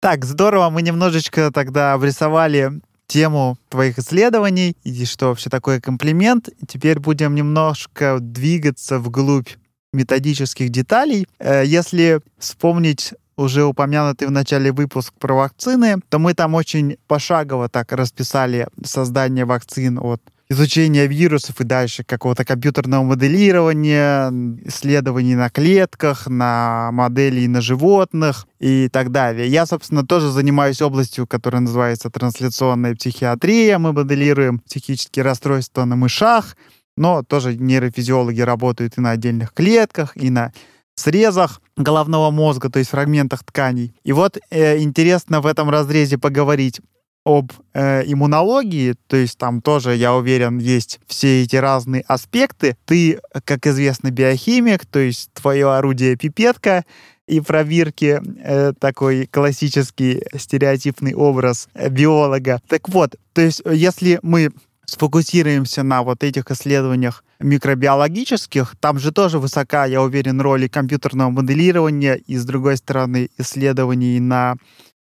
[0.00, 2.70] Так, здорово, мы немножечко тогда обрисовали
[3.06, 6.48] тему твоих исследований и что вообще такое комплимент.
[6.66, 9.48] Теперь будем немножко двигаться вглубь
[9.92, 11.26] методических деталей.
[11.38, 17.68] Э, если вспомнить уже упомянутый в начале выпуск про вакцины, то мы там очень пошагово
[17.68, 24.30] так расписали создание вакцин от изучения вирусов и дальше какого-то компьютерного моделирования,
[24.64, 29.48] исследований на клетках, на моделей на животных и так далее.
[29.48, 33.78] Я, собственно, тоже занимаюсь областью, которая называется трансляционная психиатрия.
[33.78, 36.56] Мы моделируем психические расстройства на мышах,
[36.96, 40.52] но тоже нейрофизиологи работают и на отдельных клетках, и на
[40.94, 43.94] срезах головного мозга, то есть фрагментах тканей.
[44.02, 46.80] И вот э, интересно в этом разрезе поговорить
[47.26, 52.76] об э, иммунологии, то есть там тоже, я уверен, есть все эти разные аспекты.
[52.84, 56.84] Ты, как известный биохимик, то есть твое орудие пипетка,
[57.26, 62.62] и пробирки, э, такой классический стереотипный образ биолога.
[62.68, 64.52] Так вот, то есть если мы
[64.84, 72.14] сфокусируемся на вот этих исследованиях микробиологических, там же тоже высока, я уверен, роль компьютерного моделирования
[72.14, 74.54] и, с другой стороны, исследований на,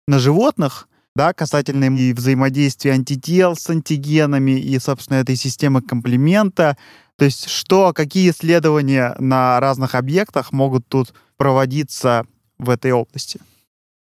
[0.06, 6.76] на животных, да, касательно и взаимодействия антител с антигенами и, собственно, этой системы комплимента.
[7.16, 12.26] То есть что, какие исследования на разных объектах могут тут проводиться
[12.58, 13.40] в этой области?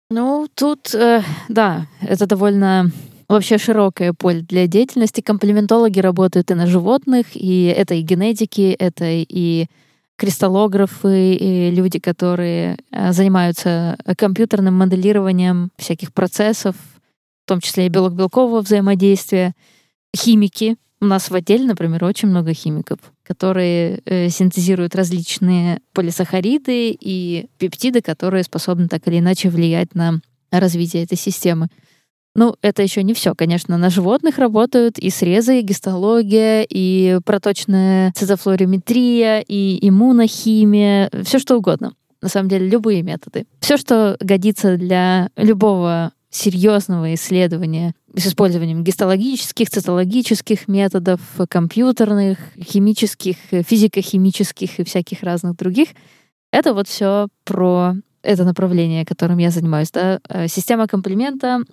[0.09, 2.91] Ну, тут, э, да, это довольно
[3.27, 5.21] вообще широкое поле для деятельности.
[5.21, 9.67] Комплементологи работают и на животных, и это и генетики, это и
[10.17, 16.75] кристаллографы, и люди, которые э, занимаются компьютерным моделированием всяких процессов,
[17.51, 19.53] том числе и белок-белкового взаимодействия,
[20.15, 20.77] химики.
[21.01, 28.01] У нас в отделе, например, очень много химиков, которые э, синтезируют различные полисахариды и пептиды,
[28.01, 31.67] которые способны так или иначе влиять на развитие этой системы.
[32.35, 33.77] Ну, это еще не все, конечно.
[33.77, 41.91] На животных работают и срезы, и гистология, и проточная цитофлориметрия, и иммунохимия, все что угодно.
[42.21, 43.45] На самом деле, любые методы.
[43.59, 54.79] Все, что годится для любого серьезного исследования с использованием гистологических, цитологических методов, компьютерных, химических, физико-химических
[54.79, 55.89] и всяких разных других.
[56.51, 59.91] Это вот все про это направление, которым я занимаюсь.
[59.91, 60.19] Да?
[60.29, 61.63] Э, система комплимента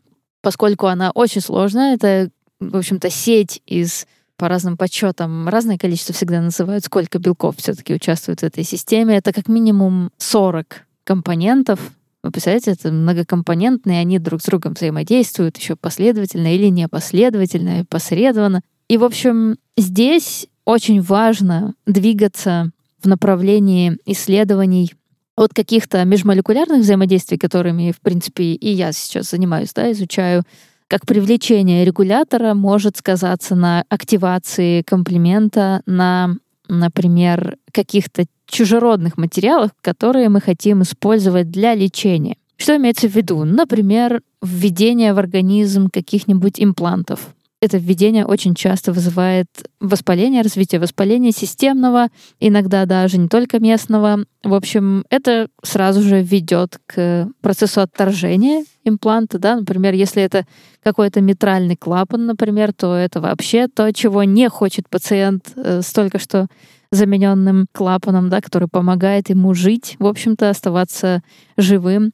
[0.43, 1.95] поскольку она очень сложная.
[1.95, 7.93] Это, в общем-то, сеть из по разным подсчетам разное количество всегда называют, сколько белков все-таки
[7.93, 9.17] участвует в этой системе.
[9.17, 11.81] Это как минимум 40 компонентов.
[12.23, 18.61] Вы представляете, это многокомпонентные, они друг с другом взаимодействуют еще последовательно или непоследовательно, и посредованно.
[18.89, 24.93] И, в общем, здесь очень важно двигаться в направлении исследований
[25.37, 30.43] от каких-то межмолекулярных взаимодействий, которыми, в принципе, и я сейчас занимаюсь, да, изучаю,
[30.89, 36.35] как привлечение регулятора может сказаться на активации комплимента, на,
[36.69, 42.37] например, каких-то чужеродных материалах, которые мы хотим использовать для лечения.
[42.57, 43.45] Что имеется в виду?
[43.45, 49.49] Например, введение в организм каких-нибудь имплантов это введение очень часто вызывает
[49.81, 52.09] воспаление, развитие воспаления системного,
[52.39, 54.25] иногда даже не только местного.
[54.45, 59.39] В общем, это сразу же ведет к процессу отторжения импланта.
[59.39, 59.57] Да?
[59.57, 60.47] Например, если это
[60.83, 66.19] какой-то митральный клапан, например, то это вообще то, чего не хочет пациент э, с только
[66.21, 66.47] что
[66.91, 71.23] замененным клапаном, да, который помогает ему жить, в общем-то, оставаться
[71.57, 72.13] живым.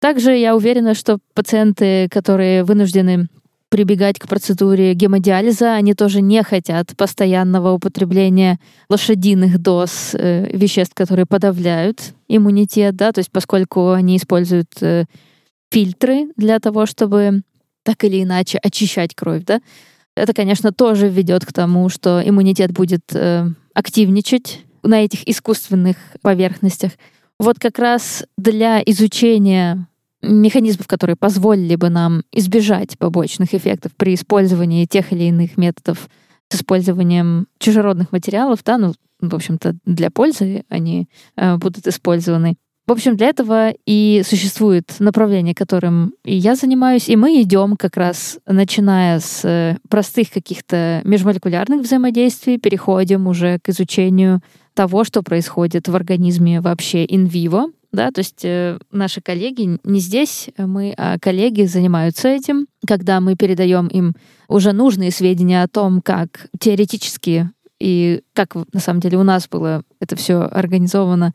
[0.00, 3.28] Также я уверена, что пациенты, которые вынуждены
[3.72, 8.58] прибегать к процедуре гемодиализа, они тоже не хотят постоянного употребления
[8.90, 15.06] лошадиных доз э, веществ, которые подавляют иммунитет, да, то есть поскольку они используют э,
[15.70, 17.44] фильтры для того, чтобы
[17.82, 19.62] так или иначе очищать кровь, да,
[20.14, 26.92] это, конечно, тоже ведет к тому, что иммунитет будет э, активничать на этих искусственных поверхностях.
[27.38, 29.88] Вот как раз для изучения
[30.22, 36.08] механизмов, которые позволили бы нам избежать побочных эффектов при использовании тех или иных методов
[36.48, 42.56] с использованием чужеродных материалов, да, ну, в общем-то, для пользы они э, будут использованы.
[42.86, 47.96] В общем, для этого и существует направление, которым и я занимаюсь, и мы идем как
[47.96, 54.40] раз, начиная с э, простых каких-то межмолекулярных взаимодействий, переходим уже к изучению
[54.74, 60.48] того, что происходит в организме вообще инвиво, да, то есть э, наши коллеги не здесь,
[60.56, 64.14] мы, а коллеги занимаются этим, когда мы передаем им
[64.48, 69.82] уже нужные сведения о том, как теоретически и как на самом деле у нас было
[70.00, 71.32] это все организовано,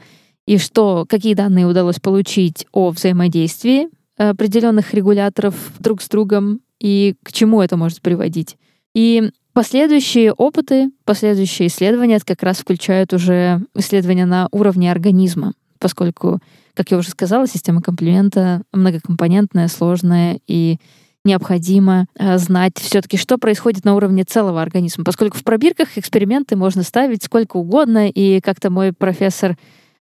[0.47, 7.31] и что, какие данные удалось получить о взаимодействии определенных регуляторов друг с другом и к
[7.31, 8.57] чему это может приводить.
[8.95, 16.39] И последующие опыты, последующие исследования как раз включают уже исследования на уровне организма поскольку,
[16.73, 20.77] как я уже сказала, система комплимента многокомпонентная, сложная и
[21.23, 26.83] необходимо э, знать все-таки, что происходит на уровне целого организма, поскольку в пробирках эксперименты можно
[26.83, 29.57] ставить сколько угодно, и как-то мой профессор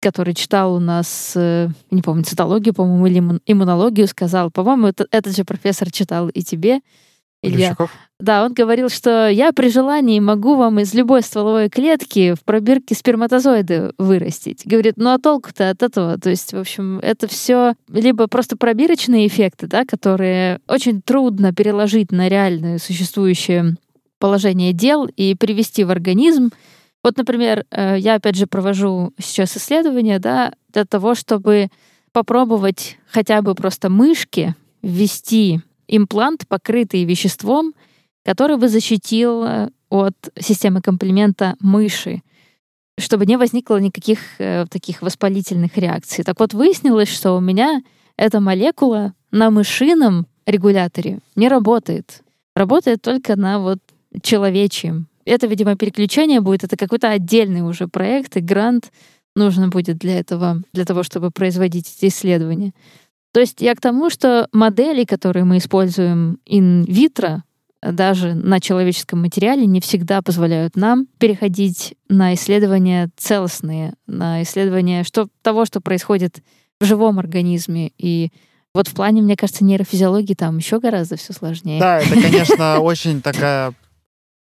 [0.03, 5.35] который читал у нас, э, не помню, цитологию, по-моему, или иммунологию, сказал, по-моему, это, этот
[5.35, 6.81] же профессор читал и тебе,
[7.43, 7.75] Илья.
[8.19, 12.95] Да, он говорил, что я при желании могу вам из любой стволовой клетки в пробирке
[12.95, 14.61] сперматозоиды вырастить.
[14.65, 16.17] Говорит, ну а толку-то от этого?
[16.17, 22.13] То есть, в общем, это все либо просто пробирочные эффекты, да, которые очень трудно переложить
[22.13, 23.75] на реальное существующее
[24.19, 26.51] положение дел и привести в организм.
[27.03, 31.67] Вот, например, э, я опять же провожу сейчас исследования, да, для того, чтобы
[32.13, 37.73] попробовать хотя бы просто мышки ввести имплант, покрытый веществом,
[38.23, 42.21] который бы защитил э, от системы комплимента мыши,
[42.97, 46.23] чтобы не возникло никаких э, таких воспалительных реакций.
[46.23, 47.81] Так вот, выяснилось, что у меня
[48.15, 52.21] эта молекула на мышином регуляторе не работает.
[52.55, 53.79] Работает только на вот
[54.21, 55.07] человечьем.
[55.25, 58.91] Это, видимо, переключение будет, это какой-то отдельный уже проект и грант
[59.35, 62.73] нужно будет для этого, для того, чтобы производить эти исследования.
[63.33, 67.41] То есть я к тому, что модели, которые мы используем in-vitro,
[67.81, 75.27] даже на человеческом материале, не всегда позволяют нам переходить на исследования целостные, на исследования что,
[75.41, 76.41] того, что происходит
[76.79, 77.91] в живом организме.
[77.97, 78.31] И
[78.73, 81.79] вот в плане, мне кажется, нейрофизиологии там еще гораздо все сложнее.
[81.79, 83.73] Да, это, конечно, очень такая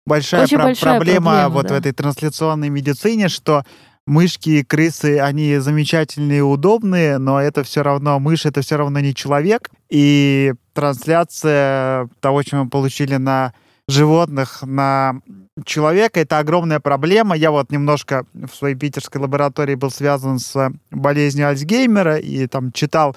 [0.06, 1.76] большая, Очень про- большая проблема, проблема, вот да.
[1.76, 3.64] в этой трансляционной медицине, что
[4.06, 9.00] мышки и крысы, они замечательные и удобные, но это все равно, мышь это все равно
[9.00, 9.70] не человек.
[9.90, 13.54] И трансляция того, что мы получили на
[13.88, 15.22] животных на
[15.66, 17.36] человека, это огромная проблема.
[17.36, 23.16] Я вот немножко в своей питерской лаборатории был связан с болезнью Альцгеймера и там читал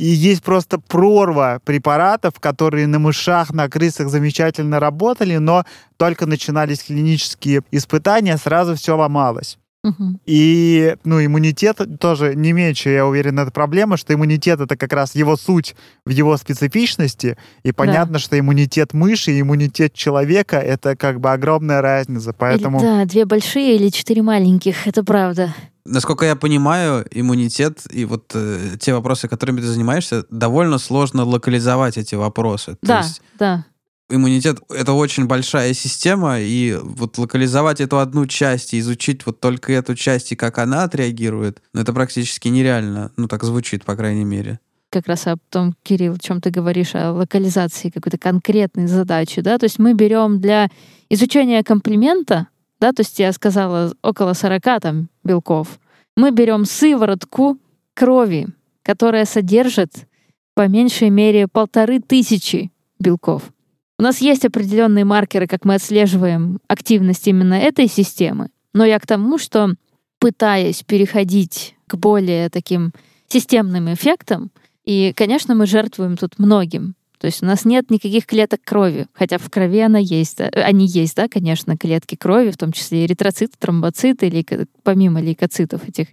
[0.00, 5.64] и есть просто прорва препаратов, которые на мышах, на крысах замечательно работали, но
[5.98, 9.58] только начинались клинические испытания, сразу все ломалось.
[9.82, 10.20] Мгм.
[10.26, 15.14] И, ну, иммунитет тоже не меньше, я уверен, это проблема, что иммунитет— это как раз
[15.14, 15.74] его суть
[16.04, 21.80] в его специфичности, и понятно, что иммунитет мыши и иммунитет человека— это как бы огромная
[21.82, 22.78] разница, поэтому...
[22.78, 25.54] Или, да, две большие или четыре маленьких, это правда.
[25.84, 31.96] Насколько я понимаю, иммунитет и вот э, те вопросы, которыми ты занимаешься, довольно сложно локализовать
[31.96, 32.72] эти вопросы.
[32.72, 33.66] То да, есть да.
[34.10, 39.72] иммунитет— это очень большая система, и вот локализовать эту одну часть и изучить вот только
[39.72, 43.10] эту часть и как она отреагирует, ну, это практически нереально.
[43.16, 44.60] Ну, так звучит, по крайней мере.
[44.90, 49.56] как раз о том, Кирилл, о чем ты говоришь, о локализации какой-то конкретной задачи, да,
[49.56, 50.68] то есть мы берем для
[51.08, 52.48] изучения комплимента,
[52.80, 55.78] да, то есть я сказала около 40 там белков,
[56.16, 57.58] мы берем сыворотку
[57.94, 58.48] крови,
[58.82, 60.08] которая содержит
[60.54, 63.52] по меньшей мере полторы тысячи белков.
[63.98, 69.06] У нас есть определенные маркеры, как мы отслеживаем активность именно этой системы, но я к
[69.06, 69.74] тому, что
[70.18, 72.92] пытаясь переходить к более таким
[73.28, 74.50] системным эффектам,
[74.84, 76.94] и, конечно, мы жертвуем тут многим.
[77.20, 80.38] То есть у нас нет никаких клеток крови, хотя в крови она есть.
[80.38, 80.48] да.
[80.52, 85.86] Э, Они есть, да, конечно, клетки крови, в том числе эритроциты, тромбоциты, лейко- помимо лейкоцитов,
[85.86, 86.08] этих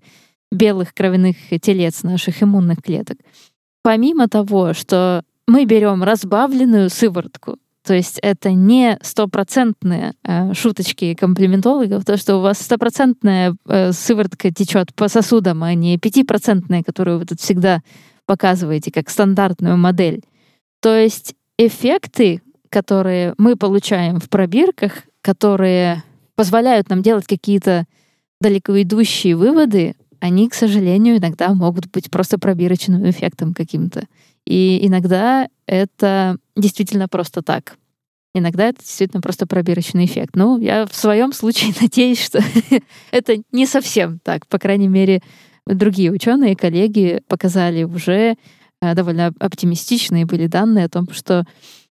[0.52, 3.18] белых кровяных телец наших иммунных клеток.
[3.84, 12.04] Помимо того, что мы берем разбавленную сыворотку, то есть это не стопроцентные э, шуточки комплиментологов,
[12.04, 17.26] то, что у вас стопроцентная э, сыворотка течет по сосудам, а не пятипроцентная, которую вы
[17.26, 17.82] тут всегда
[18.26, 20.22] показываете как стандартную модель.
[20.82, 26.04] То есть эффекты, которые мы получаем в пробирках, которые
[26.36, 27.86] позволяют нам делать какие-то
[28.40, 34.08] далеко идущие выводы, они, к сожалению, иногда могут быть просто пробирочным эффектом каким-то.
[34.46, 37.76] И иногда это действительно просто так.
[38.34, 40.36] Иногда это действительно просто пробирочный эффект.
[40.36, 42.40] Ну, я в своем случае надеюсь, что
[43.12, 44.48] это не совсем так.
[44.48, 45.22] По крайней мере,
[45.66, 48.36] другие ученые, коллеги показали уже
[48.82, 51.46] довольно оптимистичные были данные о том, что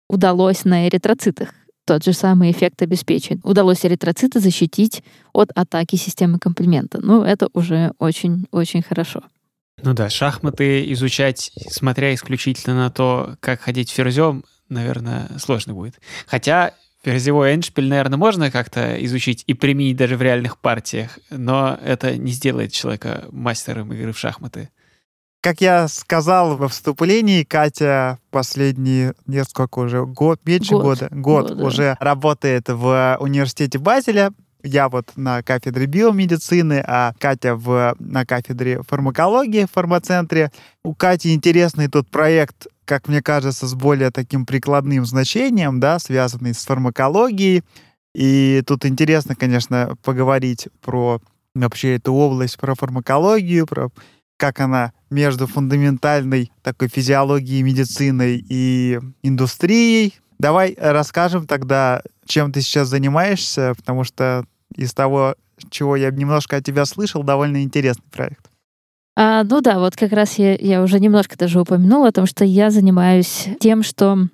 [0.09, 1.51] удалось на эритроцитах
[1.87, 3.39] тот же самый эффект обеспечить.
[3.45, 6.99] Удалось эритроциты защитить от атаки системы комплимента.
[7.01, 9.23] Ну, это уже очень-очень хорошо.
[9.83, 16.01] Ну да, шахматы изучать, смотря исключительно на то, как ходить ферзем, наверное, сложно будет.
[16.27, 16.75] Хотя
[17.05, 22.33] ферзевой эндшпиль, наверное, можно как-то изучить и применить даже в реальных партиях, но это не
[22.33, 24.71] сделает человека мастером игры в шахматы.
[25.41, 30.83] Как я сказал во вступлении, Катя последние несколько уже год, меньше Год.
[30.83, 31.65] года, год Год, да.
[31.65, 34.33] уже работает в университете Базеля.
[34.65, 40.51] Я вот на кафедре биомедицины, а Катя в, на кафедре фармакологии в фармацентре.
[40.83, 46.53] У Кати интересный тут проект, как мне кажется, с более таким прикладным значением, да, связанный
[46.53, 47.63] с фармакологией.
[48.17, 51.21] И тут интересно, конечно, поговорить про
[51.55, 53.91] вообще эту область, про фармакологию, про
[54.37, 62.89] как она между фундаментальной такой физиологией, медициной и индустрией Давай расскажем тогда, чем ты сейчас
[62.89, 65.35] занимаешься, потому что из того,
[65.71, 68.51] чего я немножко от тебя слышал, довольно интересный проект.
[69.19, 72.45] А, ну да, вот как раз я, я уже немножко даже упомянула о том, что
[72.45, 74.29] я занимаюсь тем, что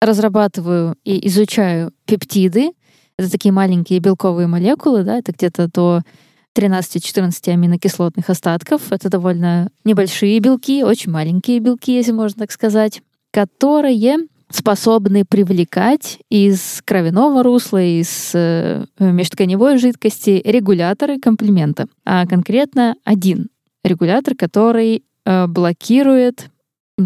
[0.00, 2.72] разрабатываю и изучаю пептиды.
[3.16, 6.02] Это такие маленькие белковые молекулы, да, это где-то до
[6.54, 8.92] 13-14 аминокислотных остатков.
[8.92, 14.18] Это довольно небольшие белки, очень маленькие белки, если можно так сказать, которые
[14.50, 21.86] способны привлекать из кровяного русла, из э, межтканевой жидкости регуляторы комплимента.
[22.04, 23.48] А конкретно один
[23.82, 26.50] регулятор, который э, блокирует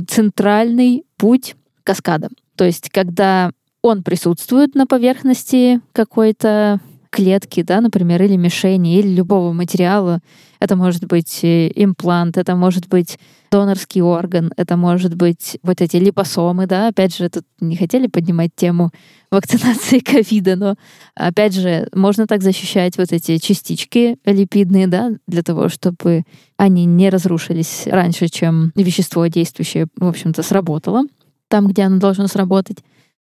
[0.09, 2.29] центральный путь каскада.
[2.57, 6.81] То есть, когда он присутствует на поверхности какой-то
[7.11, 10.21] клетки, да, например, или мишени, или любого материала.
[10.61, 13.19] Это может быть э, имплант, это может быть
[13.51, 18.51] донорский орган, это может быть вот эти липосомы, да, опять же, тут не хотели поднимать
[18.55, 18.91] тему
[19.31, 20.75] вакцинации ковида, но
[21.15, 26.25] опять же, можно так защищать вот эти частички липидные, да, для того, чтобы
[26.57, 31.05] они не разрушились раньше, чем вещество действующее, в общем-то, сработало
[31.49, 32.79] там, где оно должно сработать.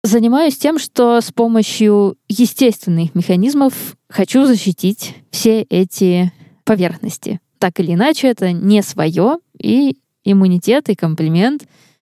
[0.03, 6.32] Занимаюсь тем, что с помощью естественных механизмов хочу защитить все эти
[6.64, 7.40] поверхности.
[7.59, 11.66] Так или иначе, это не свое, и иммунитет и комплимент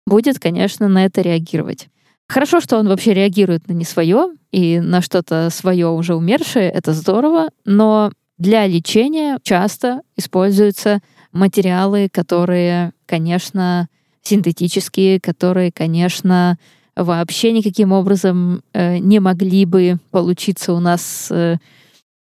[0.06, 1.88] будет, конечно, на это реагировать.
[2.28, 6.92] Хорошо, что он вообще реагирует на не свое и на что-то свое уже умершее, это
[6.92, 11.00] здорово, но для лечения часто используются
[11.32, 13.88] материалы, которые, конечно,
[14.22, 16.56] синтетические, которые, конечно,
[17.04, 21.56] вообще никаким образом э, не могли бы получиться у нас э,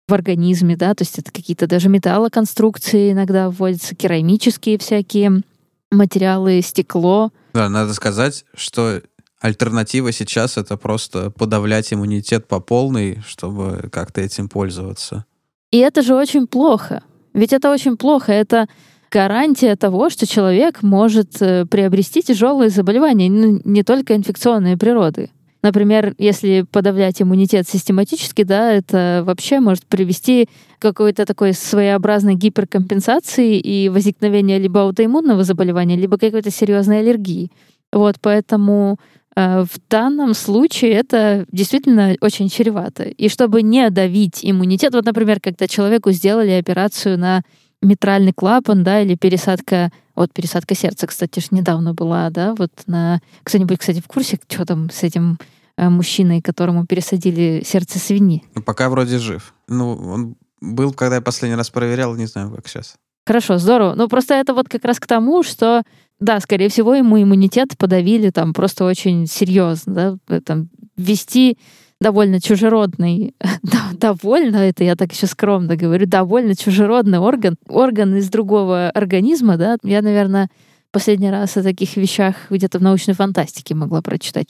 [0.08, 5.42] в организме, да, то есть это какие-то даже металлоконструкции иногда вводятся, керамические всякие
[5.90, 7.30] материалы, стекло.
[7.54, 9.02] Да, надо сказать, что
[9.40, 15.24] альтернатива сейчас это просто подавлять иммунитет по полной, чтобы как-то этим пользоваться.
[15.70, 17.02] И это же очень плохо.
[17.34, 18.32] Ведь это очень плохо.
[18.32, 18.68] Это
[19.10, 25.30] гарантия того, что человек может э, приобрести тяжелые заболевания, ну, не только инфекционные природы.
[25.62, 30.48] Например, если подавлять иммунитет систематически, да, это вообще может привести
[30.78, 37.50] к какой-то такой своеобразной гиперкомпенсации и возникновению либо аутоиммунного заболевания, либо какой-то серьезной аллергии.
[37.92, 38.98] Вот, поэтому
[39.34, 43.04] э, в данном случае это действительно очень чревато.
[43.04, 47.42] И чтобы не давить иммунитет, вот, например, когда человеку сделали операцию на
[47.82, 53.20] митральный клапан, да, или пересадка, вот пересадка сердца, кстати, же недавно была, да, вот на...
[53.44, 55.38] Кто-нибудь, кстати, в курсе, что там с этим
[55.76, 58.42] э, мужчиной, которому пересадили сердце свиньи?
[58.54, 59.54] Ну, пока вроде жив.
[59.68, 62.96] Ну, он был, когда я последний раз проверял, не знаю, как сейчас.
[63.26, 63.94] Хорошо, здорово.
[63.94, 65.82] Ну, просто это вот как раз к тому, что,
[66.18, 71.58] да, скорее всего, ему иммунитет подавили там просто очень серьезно, да, там, ввести
[72.00, 73.34] довольно чужеродный,
[73.92, 79.76] довольно, это я так еще скромно говорю, довольно чужеродный орган, орган из другого организма, да,
[79.82, 80.48] я, наверное,
[80.90, 84.48] последний раз о таких вещах где-то в научной фантастике могла прочитать.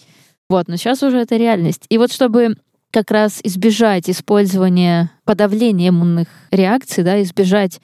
[0.48, 1.84] Вот, но сейчас уже это реальность.
[1.88, 2.56] И вот чтобы
[2.90, 7.80] как раз избежать использования подавления иммунных реакций, да, избежать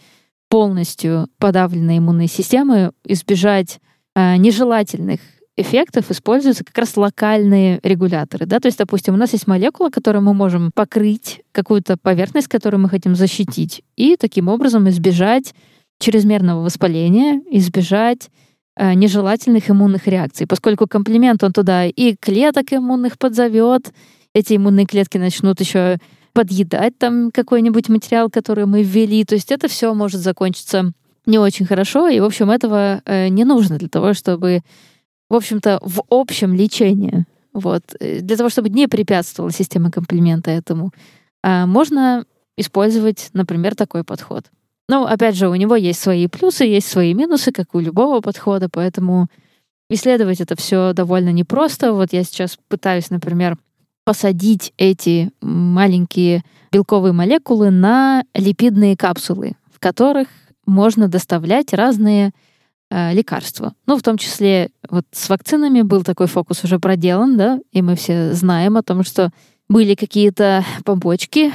[0.49, 3.81] полностью подавленной иммунной системы, избежать
[4.15, 5.21] э, нежелательных
[5.57, 8.47] эффектов используются как раз локальные регуляторы.
[8.47, 8.59] Да?
[8.61, 12.89] То есть, допустим, у нас есть молекула, которую мы можем покрыть какую-то поверхность, которую мы
[12.89, 15.55] хотим защитить, и таким образом избежать
[16.01, 18.31] чрезмерного воспаления, избежать
[18.77, 20.47] э, нежелательных иммунных реакций.
[20.47, 23.93] Поскольку комплимент он туда и клеток иммунных подзовет,
[24.35, 25.99] эти иммунные клетки начнут еще
[26.33, 29.25] подъедать там какой-нибудь материал, который мы ввели.
[29.25, 30.93] То есть это все может закончиться
[31.27, 34.61] не очень хорошо, и, в общем, этого э, не нужно для того, чтобы
[35.35, 37.27] в общем-то, в общем лечении.
[37.53, 37.83] Вот.
[37.99, 40.93] Э, для того, чтобы не препятствовала система комплимента этому,
[41.43, 42.25] а можно
[42.57, 44.45] использовать, например, такой подход.
[44.89, 48.69] Ну, опять же, у него есть свои плюсы, есть свои минусы, как у любого подхода,
[48.69, 49.27] поэтому
[49.91, 51.93] исследовать это все довольно непросто.
[51.95, 53.59] Вот я сейчас пытаюсь, например,
[54.05, 60.29] посадить эти маленькие белковые молекулы на липидные капсулы, в которых
[60.65, 62.31] можно доставлять разные
[62.91, 63.75] лекарства.
[63.87, 67.97] Ну, в том числе вот с вакцинами был такой фокус уже проделан, да, и мы
[67.97, 69.31] все знаем о том, что
[69.69, 71.53] были какие-то побочки,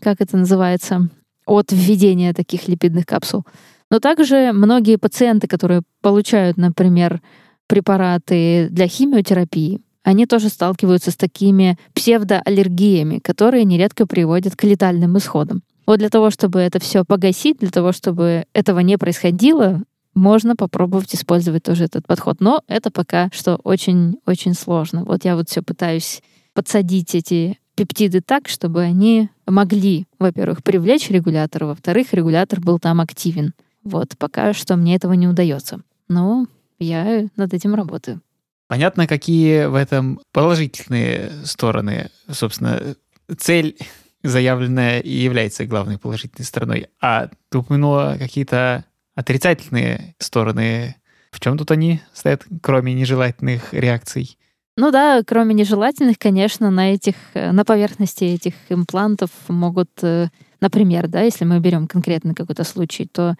[0.00, 1.08] как это называется,
[1.46, 3.44] от введения таких липидных капсул.
[3.90, 7.22] Но также многие пациенты, которые получают, например,
[7.66, 15.62] препараты для химиотерапии, они тоже сталкиваются с такими псевдоаллергиями, которые нередко приводят к летальным исходам.
[15.86, 19.82] Вот для того, чтобы это все погасить, для того, чтобы этого не происходило,
[20.14, 22.40] можно попробовать использовать тоже этот подход.
[22.40, 25.04] Но это пока что очень-очень сложно.
[25.04, 31.66] Вот я вот все пытаюсь подсадить эти пептиды так, чтобы они могли, во-первых, привлечь регулятора,
[31.66, 33.52] во-вторых, регулятор был там активен.
[33.82, 35.80] Вот, пока что мне этого не удается.
[36.08, 36.46] Но
[36.78, 38.20] я над этим работаю.
[38.68, 42.10] Понятно, какие в этом положительные стороны.
[42.30, 42.94] Собственно,
[43.36, 43.76] цель
[44.22, 46.86] заявленная и является главной положительной стороной.
[47.00, 48.84] А ты упомянула какие-то
[49.14, 50.96] отрицательные стороны.
[51.30, 54.38] В чем тут они стоят, кроме нежелательных реакций?
[54.76, 60.28] Ну да, кроме нежелательных, конечно, на этих, на поверхности этих имплантов могут, э,
[60.60, 63.36] например, да, если мы берем конкретно какой-то случай, то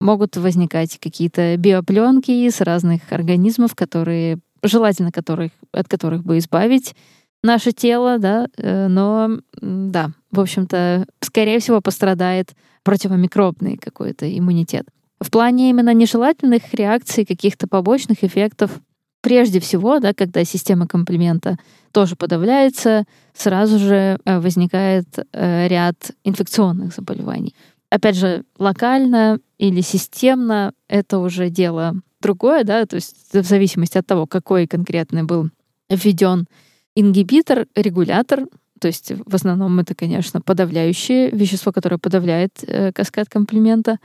[0.00, 6.94] могут возникать какие-то биопленки с разных организмов, которые желательно которых, от которых бы избавить
[7.42, 14.86] наше тело, да, э, но да, в общем-то, скорее всего, пострадает противомикробный какой-то иммунитет.
[15.24, 18.80] В плане именно нежелательных реакций, каких-то побочных эффектов,
[19.24, 21.56] Прежде всего, да, когда система комплимента
[21.92, 27.54] тоже подавляется, сразу же э, возникает э, ряд инфекционных заболеваний.
[27.88, 34.06] Опять же, локально или системно это уже дело другое, да, то есть в зависимости от
[34.06, 35.48] того, какой конкретный был
[35.88, 36.46] введен
[36.94, 38.44] ингибитор, регулятор,
[38.78, 43.96] то есть в основном это, конечно, подавляющее вещество, которое подавляет э, каскад комплимента,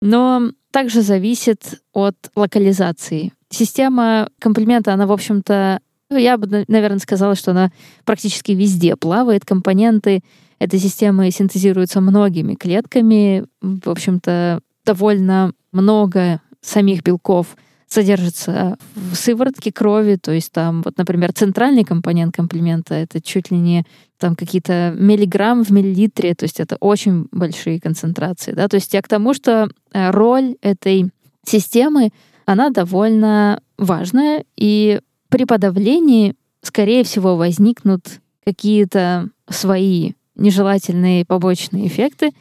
[0.00, 7.34] но также зависит от локализации Система комплимента, она, в общем-то, ну, я бы, наверное, сказала,
[7.34, 7.70] что она
[8.04, 9.44] практически везде плавает.
[9.44, 10.22] Компоненты
[10.58, 13.46] этой системы синтезируются многими клетками.
[13.62, 17.56] В общем-то, довольно много самих белков
[17.88, 23.56] содержится в сыворотке крови, то есть там, вот, например, центральный компонент комплимента— это чуть ли
[23.56, 23.84] не
[24.18, 29.00] там какие-то миллиграмм в миллилитре, то есть это очень большие концентрации, да, то есть я
[29.00, 31.10] к тому, что э, роль этой
[31.46, 32.10] системы
[32.44, 42.32] она довольно важная, и при подавлении, скорее всего, возникнут какие-то свои нежелательные побочные эффекты,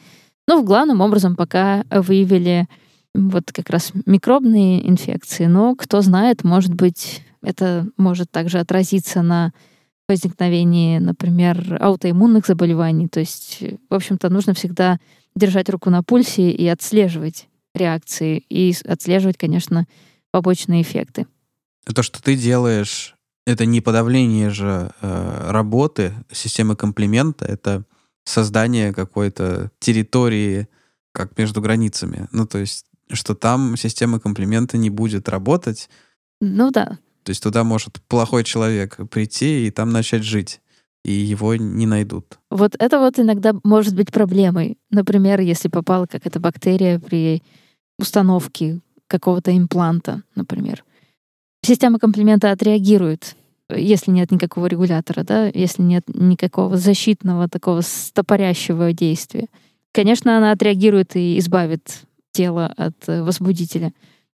[0.47, 2.67] но в главном образом пока выявили
[3.17, 5.45] вот как раз микробные инфекции.
[5.45, 9.53] Но кто знает, может быть, это может также отразиться на
[10.07, 13.07] возникновении, например, аутоиммунных заболеваний.
[13.07, 14.99] То есть, в общем-то, нужно всегда
[15.35, 19.85] держать руку на пульсе и отслеживать реакции и отслеживать, конечно,
[20.31, 21.27] побочные эффекты.
[21.93, 23.15] То, что ты делаешь,
[23.45, 27.83] это не подавление же э, работы системы комплимента, это
[28.23, 30.67] создание какой-то территории
[31.13, 32.27] как между границами.
[32.31, 35.89] Ну, то есть, что там система комплимента не будет работать.
[36.41, 36.97] Ну да.
[37.23, 40.61] То есть туда может плохой человек прийти и там начать жить
[41.03, 42.37] и его не найдут.
[42.51, 44.77] Вот это вот иногда может быть проблемой.
[44.91, 47.41] Например, если попала какая-то бактерия при
[47.97, 50.83] установке какого-то импланта, например.
[51.63, 53.35] Система комплимента отреагирует,
[53.73, 59.47] если нет никакого регулятора, да, если нет никакого защитного такого стопорящего действия.
[59.93, 62.01] Конечно, она отреагирует и избавит
[62.37, 63.91] тело от э, возбудителя.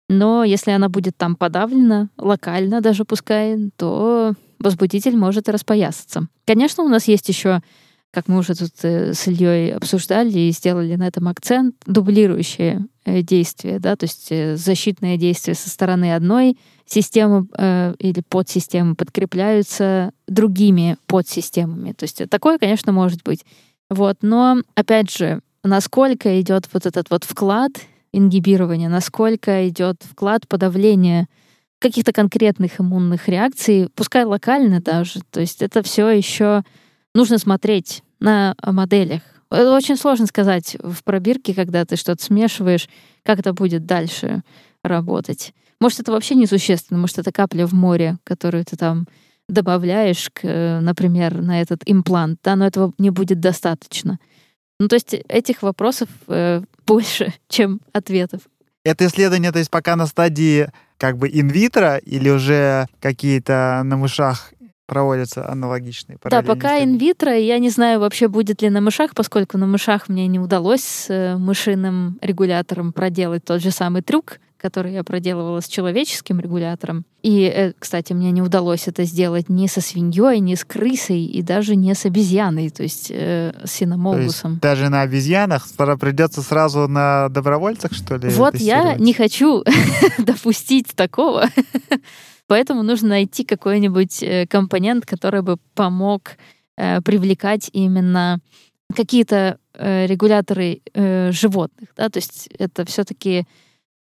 [0.08, 6.28] Но если она будет там подавлена, локально даже пускай, то возбудитель может распоясаться.
[6.46, 7.60] Конечно, у нас есть еще
[8.10, 13.20] как мы уже тут э, с Ильей обсуждали и сделали на этом акцент, дублирующее э,
[13.20, 20.96] действие, да, то есть защитное действие со стороны одной системы э, или подсистемы подкрепляются другими
[21.06, 21.92] подсистемами.
[21.92, 23.44] То есть такое, конечно, может быть.
[23.90, 27.72] Вот, но опять же, насколько идет вот этот вот вклад
[28.12, 31.28] ингибирования, насколько идет вклад подавления
[31.78, 35.20] каких-то конкретных иммунных реакций, пускай локально даже.
[35.30, 36.62] То есть это все еще
[37.14, 39.22] нужно смотреть на моделях.
[39.50, 42.88] Это очень сложно сказать в пробирке, когда ты что-то смешиваешь,
[43.22, 44.42] как это будет дальше
[44.82, 45.54] работать.
[45.80, 49.06] Может, это вообще несущественно, может, это капля в море, которую ты там
[49.48, 54.18] добавляешь, к, например, на этот имплант, да, но этого не будет достаточно.
[54.78, 58.42] Ну, то есть этих вопросов э, больше, чем ответов.
[58.84, 64.52] Это исследование, то есть пока на стадии как бы инвитро или уже какие-то на мышах
[64.86, 69.66] проводятся аналогичные Да, пока инвитро, я не знаю вообще будет ли на мышах, поскольку на
[69.66, 75.04] мышах мне не удалось с э, мышиным регулятором проделать тот же самый трюк, который я
[75.04, 77.04] проделывала с человеческим регулятором.
[77.22, 81.42] И, э, кстати, мне не удалось это сделать ни со свиньей, ни с крысой, и
[81.42, 84.58] даже не с обезьяной, то есть э, с синомолгусом.
[84.60, 85.66] даже на обезьянах
[86.00, 88.28] придется сразу на добровольцах, что ли?
[88.30, 89.64] Вот я не хочу
[90.18, 91.48] допустить такого.
[92.48, 96.32] Поэтому нужно найти какой-нибудь э, компонент, который бы помог
[96.76, 98.40] э, привлекать именно
[98.94, 101.90] какие-то э, регуляторы э, животных.
[101.96, 102.08] Да?
[102.08, 103.46] То есть это все-таки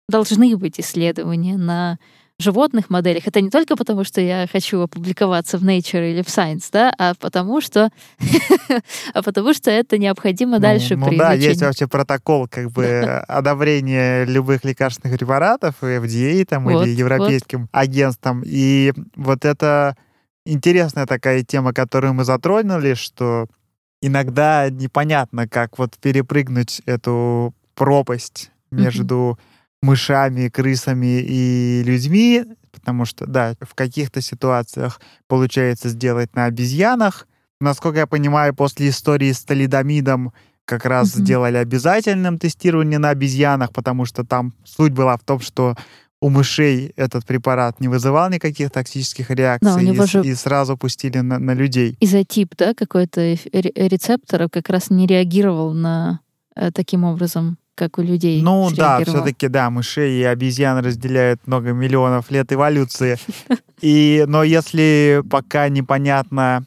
[0.08, 1.98] должны быть исследования на
[2.40, 3.26] животных моделях.
[3.26, 7.14] Это не только потому, что я хочу опубликоваться в Nature или в Science, да, а
[7.14, 7.90] потому что,
[9.14, 11.48] а потому что это необходимо дальше ну, при да, изучении.
[11.48, 18.44] есть вообще протокол как бы одобрения любых лекарственных препаратов, FDA там Вот, или европейским агентством.
[18.46, 19.96] И вот это
[20.46, 23.48] интересная такая тема, которую мы затронули, что
[24.00, 29.38] иногда непонятно, как вот перепрыгнуть эту пропасть между
[29.82, 37.26] мышами, крысами и людьми, потому что, да, в каких-то ситуациях получается сделать на обезьянах.
[37.60, 40.32] Насколько я понимаю, после истории с талидомидом
[40.64, 41.24] как раз Мгм.
[41.24, 45.74] сделали обязательным тестирование на обезьянах, потому что там суть была в том, что
[46.20, 51.18] у мышей этот препарат не вызывал никаких токсических реакций него и, же- и сразу пустили
[51.20, 51.96] на, на людей.
[52.00, 53.20] изотип, да, какой-то
[53.52, 56.20] рецептора как раз не реагировал на
[56.56, 58.42] э, таким образом, как у людей.
[58.42, 63.16] Ну да, все-таки да, мышей и обезьян разделяют много миллионов лет эволюции.
[63.80, 66.64] И, но если пока непонятно,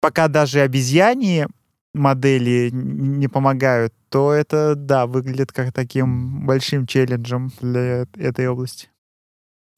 [0.00, 1.48] пока даже обезьяне
[1.92, 8.88] модели не помогают, то это, да, выглядит как таким большим челленджем для этой области.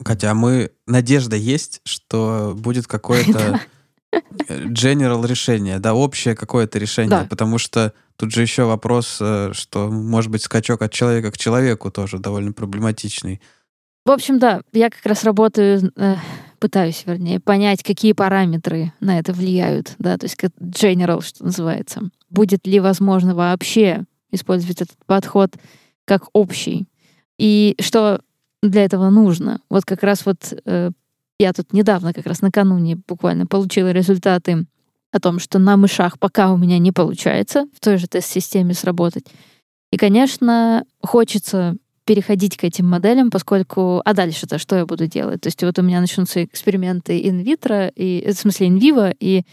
[0.04, 0.70] Хотя мы...
[0.86, 3.60] Надежда есть, что будет какое-то
[4.48, 7.26] general решение, да, общее какое-то решение, Да.
[7.28, 11.90] потому что тут же еще вопрос, э, что может быть скачок от человека к человеку
[11.90, 13.40] тоже довольно проблематичный.
[14.04, 16.16] В общем, да, я как раз работаю, э,
[16.58, 22.02] пытаюсь, вернее, понять, какие параметры на это влияют, да, то есть как general, что называется.
[22.28, 25.54] Будет ли возможно вообще использовать этот подход
[26.04, 26.88] как общий?
[27.38, 28.20] И что
[28.62, 29.60] для этого нужно?
[29.70, 30.90] Вот как раз вот э,
[31.40, 34.66] я тут недавно, как раз накануне буквально получила результаты
[35.10, 39.24] о том, что на мышах пока у меня не получается в той же тест-системе сработать.
[39.90, 44.02] И, конечно, хочется переходить к этим моделям, поскольку...
[44.04, 45.40] А дальше-то что я буду делать?
[45.40, 49.44] То есть вот у меня начнутся эксперименты инвитро, и, э, в смысле инвиво, и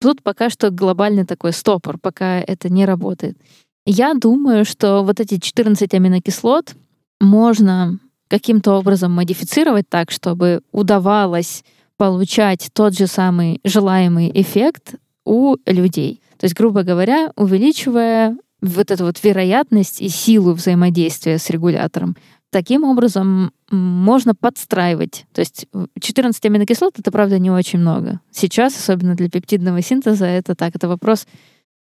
[0.00, 3.38] тут пока что глобальный такой стопор, пока это не работает.
[3.86, 6.74] Я думаю, что вот эти 14 аминокислот
[7.20, 8.00] можно
[8.34, 11.62] каким-то образом модифицировать так, чтобы удавалось
[11.96, 16.20] получать тот же самый желаемый эффект у людей.
[16.38, 22.16] То есть, грубо говоря, увеличивая вот эту вот вероятность и силу взаимодействия с регулятором.
[22.50, 25.26] Таким образом можно подстраивать.
[25.32, 28.20] То есть э, 14 аминокислот— это, правда, не очень много.
[28.32, 31.28] Сейчас, особенно для пептидного синтеза, это так, это вопрос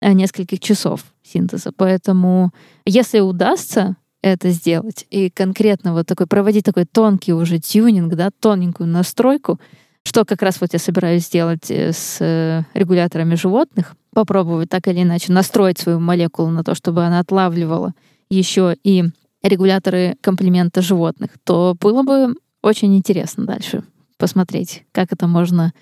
[0.01, 1.73] э, нескольких часов синтеза.
[1.77, 2.53] Поэтому
[2.87, 8.89] если удастся это сделать и конкретно вот такой проводить такой тонкий уже тюнинг, да, тоненькую
[8.89, 9.61] настройку,
[10.05, 15.03] что как раз вот я собираюсь сделать э, с э, регуляторами животных, попробовать так или
[15.03, 17.95] иначе настроить свою молекулу на то, чтобы она отлавливала
[18.31, 19.05] еще и
[19.43, 23.85] регуляторы комплемента животных, то было бы очень интересно дальше
[24.17, 25.73] посмотреть, как это можно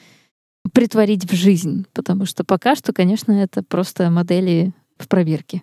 [0.73, 5.63] притворить в жизнь, потому что пока что, конечно, это просто модели в пробирке.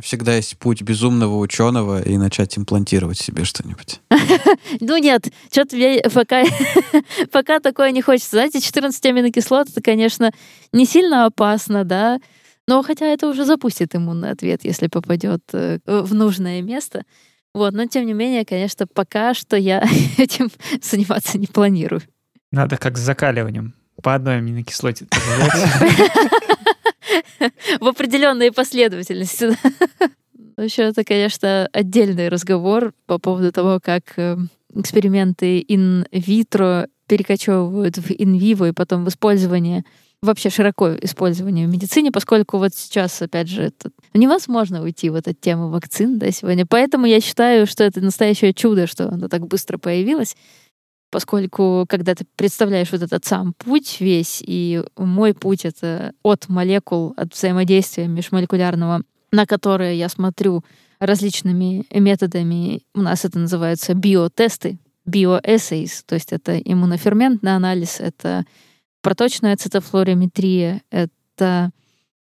[0.00, 4.00] Всегда есть путь безумного ученого и начать имплантировать себе что-нибудь.
[4.80, 6.44] Ну нет, что-то мне пока,
[7.32, 8.36] пока такое не хочется.
[8.36, 10.32] Знаете, 14 аминокислот, это, конечно,
[10.72, 12.18] не сильно опасно, да,
[12.66, 17.04] но хотя это уже запустит иммунный ответ, если попадет э, в нужное место.
[17.54, 19.84] Вот, но тем не менее, конечно, пока что я
[20.16, 22.02] этим заниматься не планирую.
[22.50, 23.74] Надо как с закаливанием.
[24.02, 25.06] По одной аминокислоте.
[27.80, 29.56] В определенные последовательности.
[30.62, 34.36] Еще это, конечно, отдельный разговор по поводу того, как э,
[34.74, 39.84] эксперименты ин-витро перекочевывают в ин-виво и потом в использование
[40.22, 45.32] вообще широко использование в медицине, поскольку вот сейчас, опять же, это невозможно уйти в эту
[45.34, 46.64] тему вакцин да, сегодня.
[46.64, 50.36] Поэтому я считаю, что это настоящее чудо, что оно так быстро появилось,
[51.12, 57.12] поскольку когда ты представляешь вот этот сам путь весь, и мой путь— это от молекул,
[57.16, 60.64] от взаимодействия межмолекулярного, на которое я смотрю
[60.98, 62.80] различными методами.
[62.94, 68.44] У нас это называется биотесты, биоэссейс, то есть это иммуноферментный анализ, это
[69.02, 71.72] проточная цитофлориметрия, это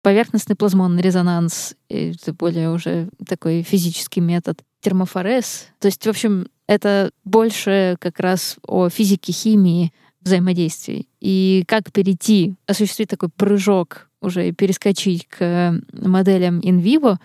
[0.01, 5.67] поверхностный плазмонный резонанс, это более уже такой физический метод, термофорез.
[5.79, 11.07] То есть, в общем, это больше как раз о физике, химии взаимодействий.
[11.19, 17.17] И как перейти, осуществить такой прыжок уже и перескочить к моделям vivo,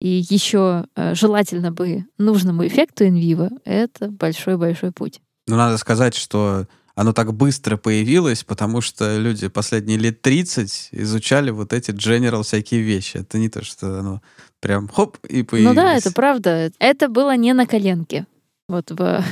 [0.00, 5.20] и еще э, желательно бы нужному эффекту vivo, это большой-большой путь.
[5.46, 11.50] Но надо сказать, что оно так быстро появилось, потому что люди последние лет 30 изучали
[11.50, 13.16] вот эти general всякие вещи.
[13.16, 14.22] Это не то, что оно
[14.60, 15.74] прям хоп и появилось.
[15.76, 16.70] Ну да, это правда.
[16.78, 18.26] Это было не на коленке.
[18.68, 18.96] Вот в,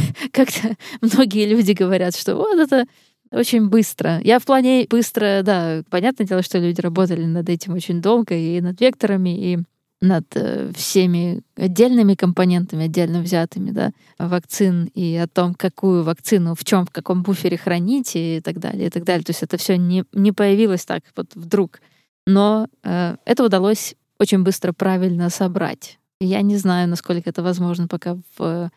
[0.32, 2.86] как-то многие люди говорят, что вот это
[3.32, 4.20] очень быстро.
[4.22, 8.60] Я в плане быстро, да, понятное дело, что люди работали над этим очень долго и
[8.60, 9.58] над векторами, и
[10.00, 16.64] над э, всеми отдельными компонентами, отдельно взятыми, да, вакцин и о том, какую вакцину в
[16.64, 19.24] чем, в каком буфере хранить и так далее, и так далее.
[19.24, 21.80] То есть это все не, не появилось так вот вдруг.
[22.26, 25.99] Но э, это удалось очень быстро правильно собрать.
[26.20, 28.70] Я не знаю, насколько это возможно пока в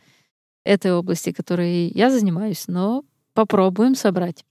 [0.63, 4.45] этой области, которой я занимаюсь, но попробуем собрать.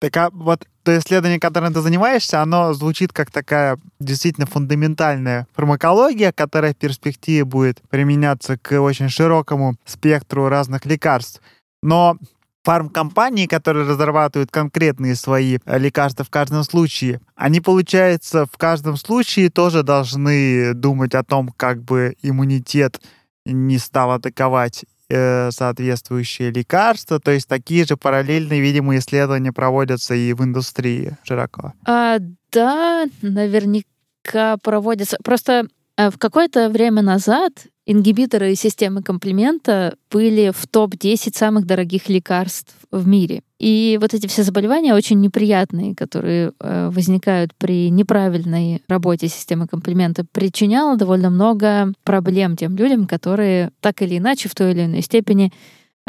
[0.00, 6.32] Так а вот то исследование, которым ты занимаешься, оно звучит как такая действительно фундаментальная фармакология,
[6.32, 11.42] которая в перспективе будет применяться к очень широкому спектру разных лекарств.
[11.82, 12.16] Но
[12.64, 19.82] фармкомпании, которые разрабатывают конкретные свои лекарства в каждом случае, они, получается, в каждом случае тоже
[19.82, 23.00] должны думать о том, как бы иммунитет
[23.44, 27.18] не стал атаковать Э, соответствующие лекарства.
[27.18, 31.72] То есть такие же параллельные, видимо, исследования проводятся и в индустрии широко.
[31.86, 32.18] А,
[32.52, 35.16] да, наверняка проводятся.
[35.24, 35.68] Просто э,
[35.98, 43.42] в какое-то время назад ингибиторы системы комплимента были в топ-10 самых дорогих лекарств в мире.
[43.58, 50.24] И вот эти все заболевания очень неприятные, которые э, возникают при неправильной работе системы комплимента,
[50.30, 55.52] причиняло довольно много проблем тем людям, которые так или иначе в той или иной степени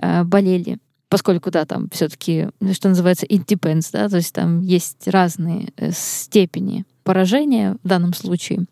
[0.02, 0.78] э, болели.
[1.08, 5.92] Поскольку, да, там все-таки, что называется, it depends, да, то есть там есть разные э,
[5.92, 8.66] степени поражения в данном случае.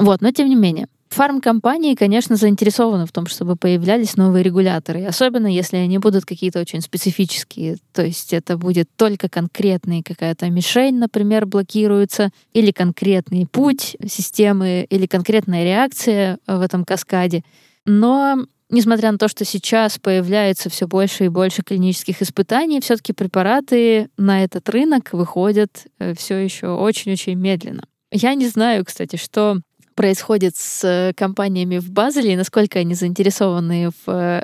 [0.00, 5.46] Вот, но тем не менее, Фармкомпании, конечно, заинтересованы в том, чтобы появлялись новые регуляторы, особенно
[5.46, 7.76] если они будут какие-то очень специфические.
[7.92, 15.06] То есть это будет только конкретный какая-то мишень, например, блокируется, или конкретный путь системы, или
[15.06, 17.42] конкретная реакция в этом каскаде.
[17.84, 24.08] Но несмотря на то, что сейчас появляется все больше и больше клинических испытаний, все-таки препараты
[24.16, 27.82] на этот рынок выходят э, все еще очень-очень медленно.
[28.12, 29.60] Я не знаю, кстати, что
[30.00, 34.42] происходит с э, компаниями в Базеле и насколько они заинтересованы в, э,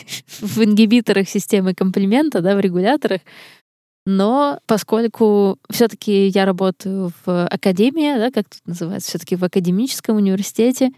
[0.40, 3.20] в ингибиторах системы комплимента, да, в регуляторах.
[4.04, 10.90] Но поскольку все-таки я работаю в академии, да, как тут называется, все-таки в академическом университете,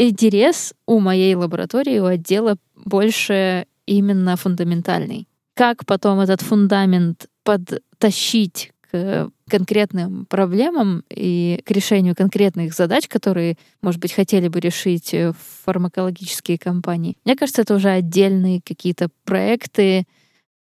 [0.00, 5.28] интерес у моей лаборатории, у отдела больше именно фундаментальный.
[5.54, 14.00] Как потом этот фундамент подтащить к конкретным проблемам и к решению конкретных задач, которые, может
[14.00, 15.32] быть, хотели бы решить э,
[15.64, 17.16] фармакологические компании.
[17.24, 20.06] Мне кажется, это уже отдельные какие-то проекты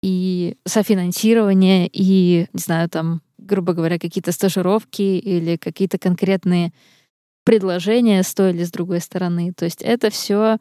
[0.03, 6.73] и софинансирование, и, не знаю, там, грубо говоря, какие-то стажировки или какие-то конкретные
[7.45, 9.53] предложения с той или с другой стороны.
[9.53, 10.59] То есть это все,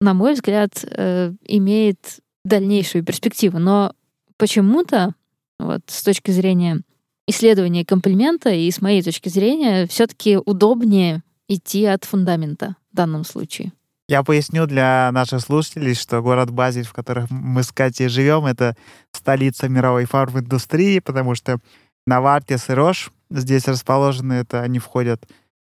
[0.00, 3.58] на мой взгляд, э, имеет дальнейшую перспективу.
[3.58, 3.92] Но
[4.36, 5.14] почему-то,
[5.58, 6.82] вот с точки зрения
[7.26, 13.72] исследование комплимента, и с моей точки зрения, все-таки удобнее идти от фундамента в данном случае.
[14.08, 18.76] Я поясню для наших слушателей, что город Базель, в котором мы с Катей живем, это
[19.12, 21.58] столица мировой фарм-индустрии, потому что
[22.06, 25.26] Навартис и Рош здесь расположены, это они входят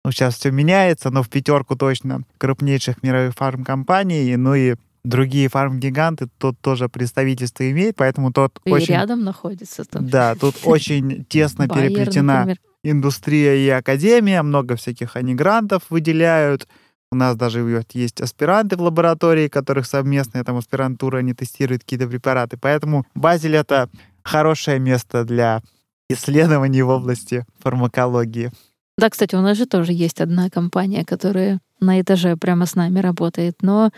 [0.05, 4.35] ну, сейчас все меняется, но в пятерку точно крупнейших мировых фарм-компаний.
[4.35, 4.75] Ну и
[5.05, 8.93] другие фарм-гиганты тут тоже представительство имеют, поэтому тот и очень...
[8.93, 9.85] рядом находится.
[9.85, 10.07] Там.
[10.07, 16.67] Да, тут очень тесно переплетена индустрия и академия, много всяких они грантов выделяют.
[17.11, 22.57] У нас даже есть аспиранты в лаборатории, которых совместная там аспирантура, они тестируют какие-то препараты.
[22.57, 23.89] Поэтому Базель— это
[24.23, 25.61] хорошее место для
[26.09, 28.51] исследований в области фармакологии.
[28.97, 32.99] Да, кстати, у нас же тоже есть одна компания, которая на этаже прямо с нами
[32.99, 33.91] работает, но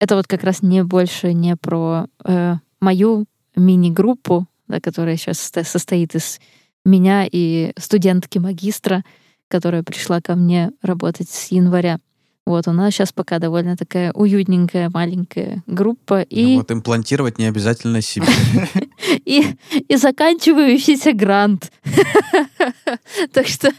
[0.00, 6.14] это вот как раз не больше не про э, мою мини-группу, да, которая сейчас состоит
[6.14, 6.40] из
[6.84, 9.04] меня и студентки магистра,
[9.48, 11.98] которая пришла ко мне работать с января.
[12.46, 16.22] Вот, у нас сейчас пока довольно такая уютненькая маленькая группа.
[16.22, 16.54] И...
[16.54, 18.26] Ну вот имплантировать не обязательно себе.
[19.24, 19.56] И,
[19.88, 21.70] и заканчивающийся грант.
[23.32, 23.70] Так что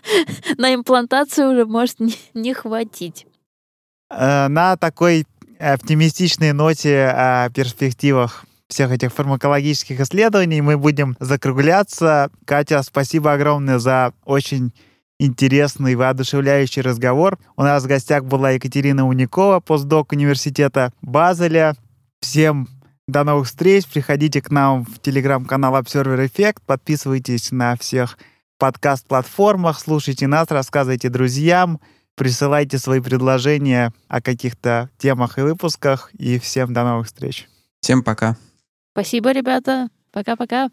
[0.58, 1.98] на имплантацию уже может
[2.34, 3.26] не хватить.
[4.10, 5.26] Э, на такой
[5.62, 12.32] оптимистичной ноте о перспективах всех этих фармакологических исследований мы будем закругляться.
[12.46, 14.74] Катя, спасибо огромное за очень
[15.20, 17.38] интересный, воодушевляющий разговор.
[17.56, 21.76] У нас в гостях была Екатерина Уникова, постдок университета Базеля.
[22.22, 22.68] Всем
[23.08, 23.86] до новых встреч.
[23.86, 26.58] Приходите к нам в телеграм-канал Observer Effect.
[26.66, 28.18] Подписывайтесь на всех
[28.58, 29.80] подкаст-платформах.
[29.80, 31.80] Слушайте нас, рассказывайте друзьям.
[32.16, 36.10] Присылайте свои предложения о каких-то темах и выпусках.
[36.14, 37.48] И всем до новых встреч.
[37.82, 38.38] Всем пока.
[38.94, 39.90] Спасибо, ребята.
[40.12, 40.70] Пока-пока.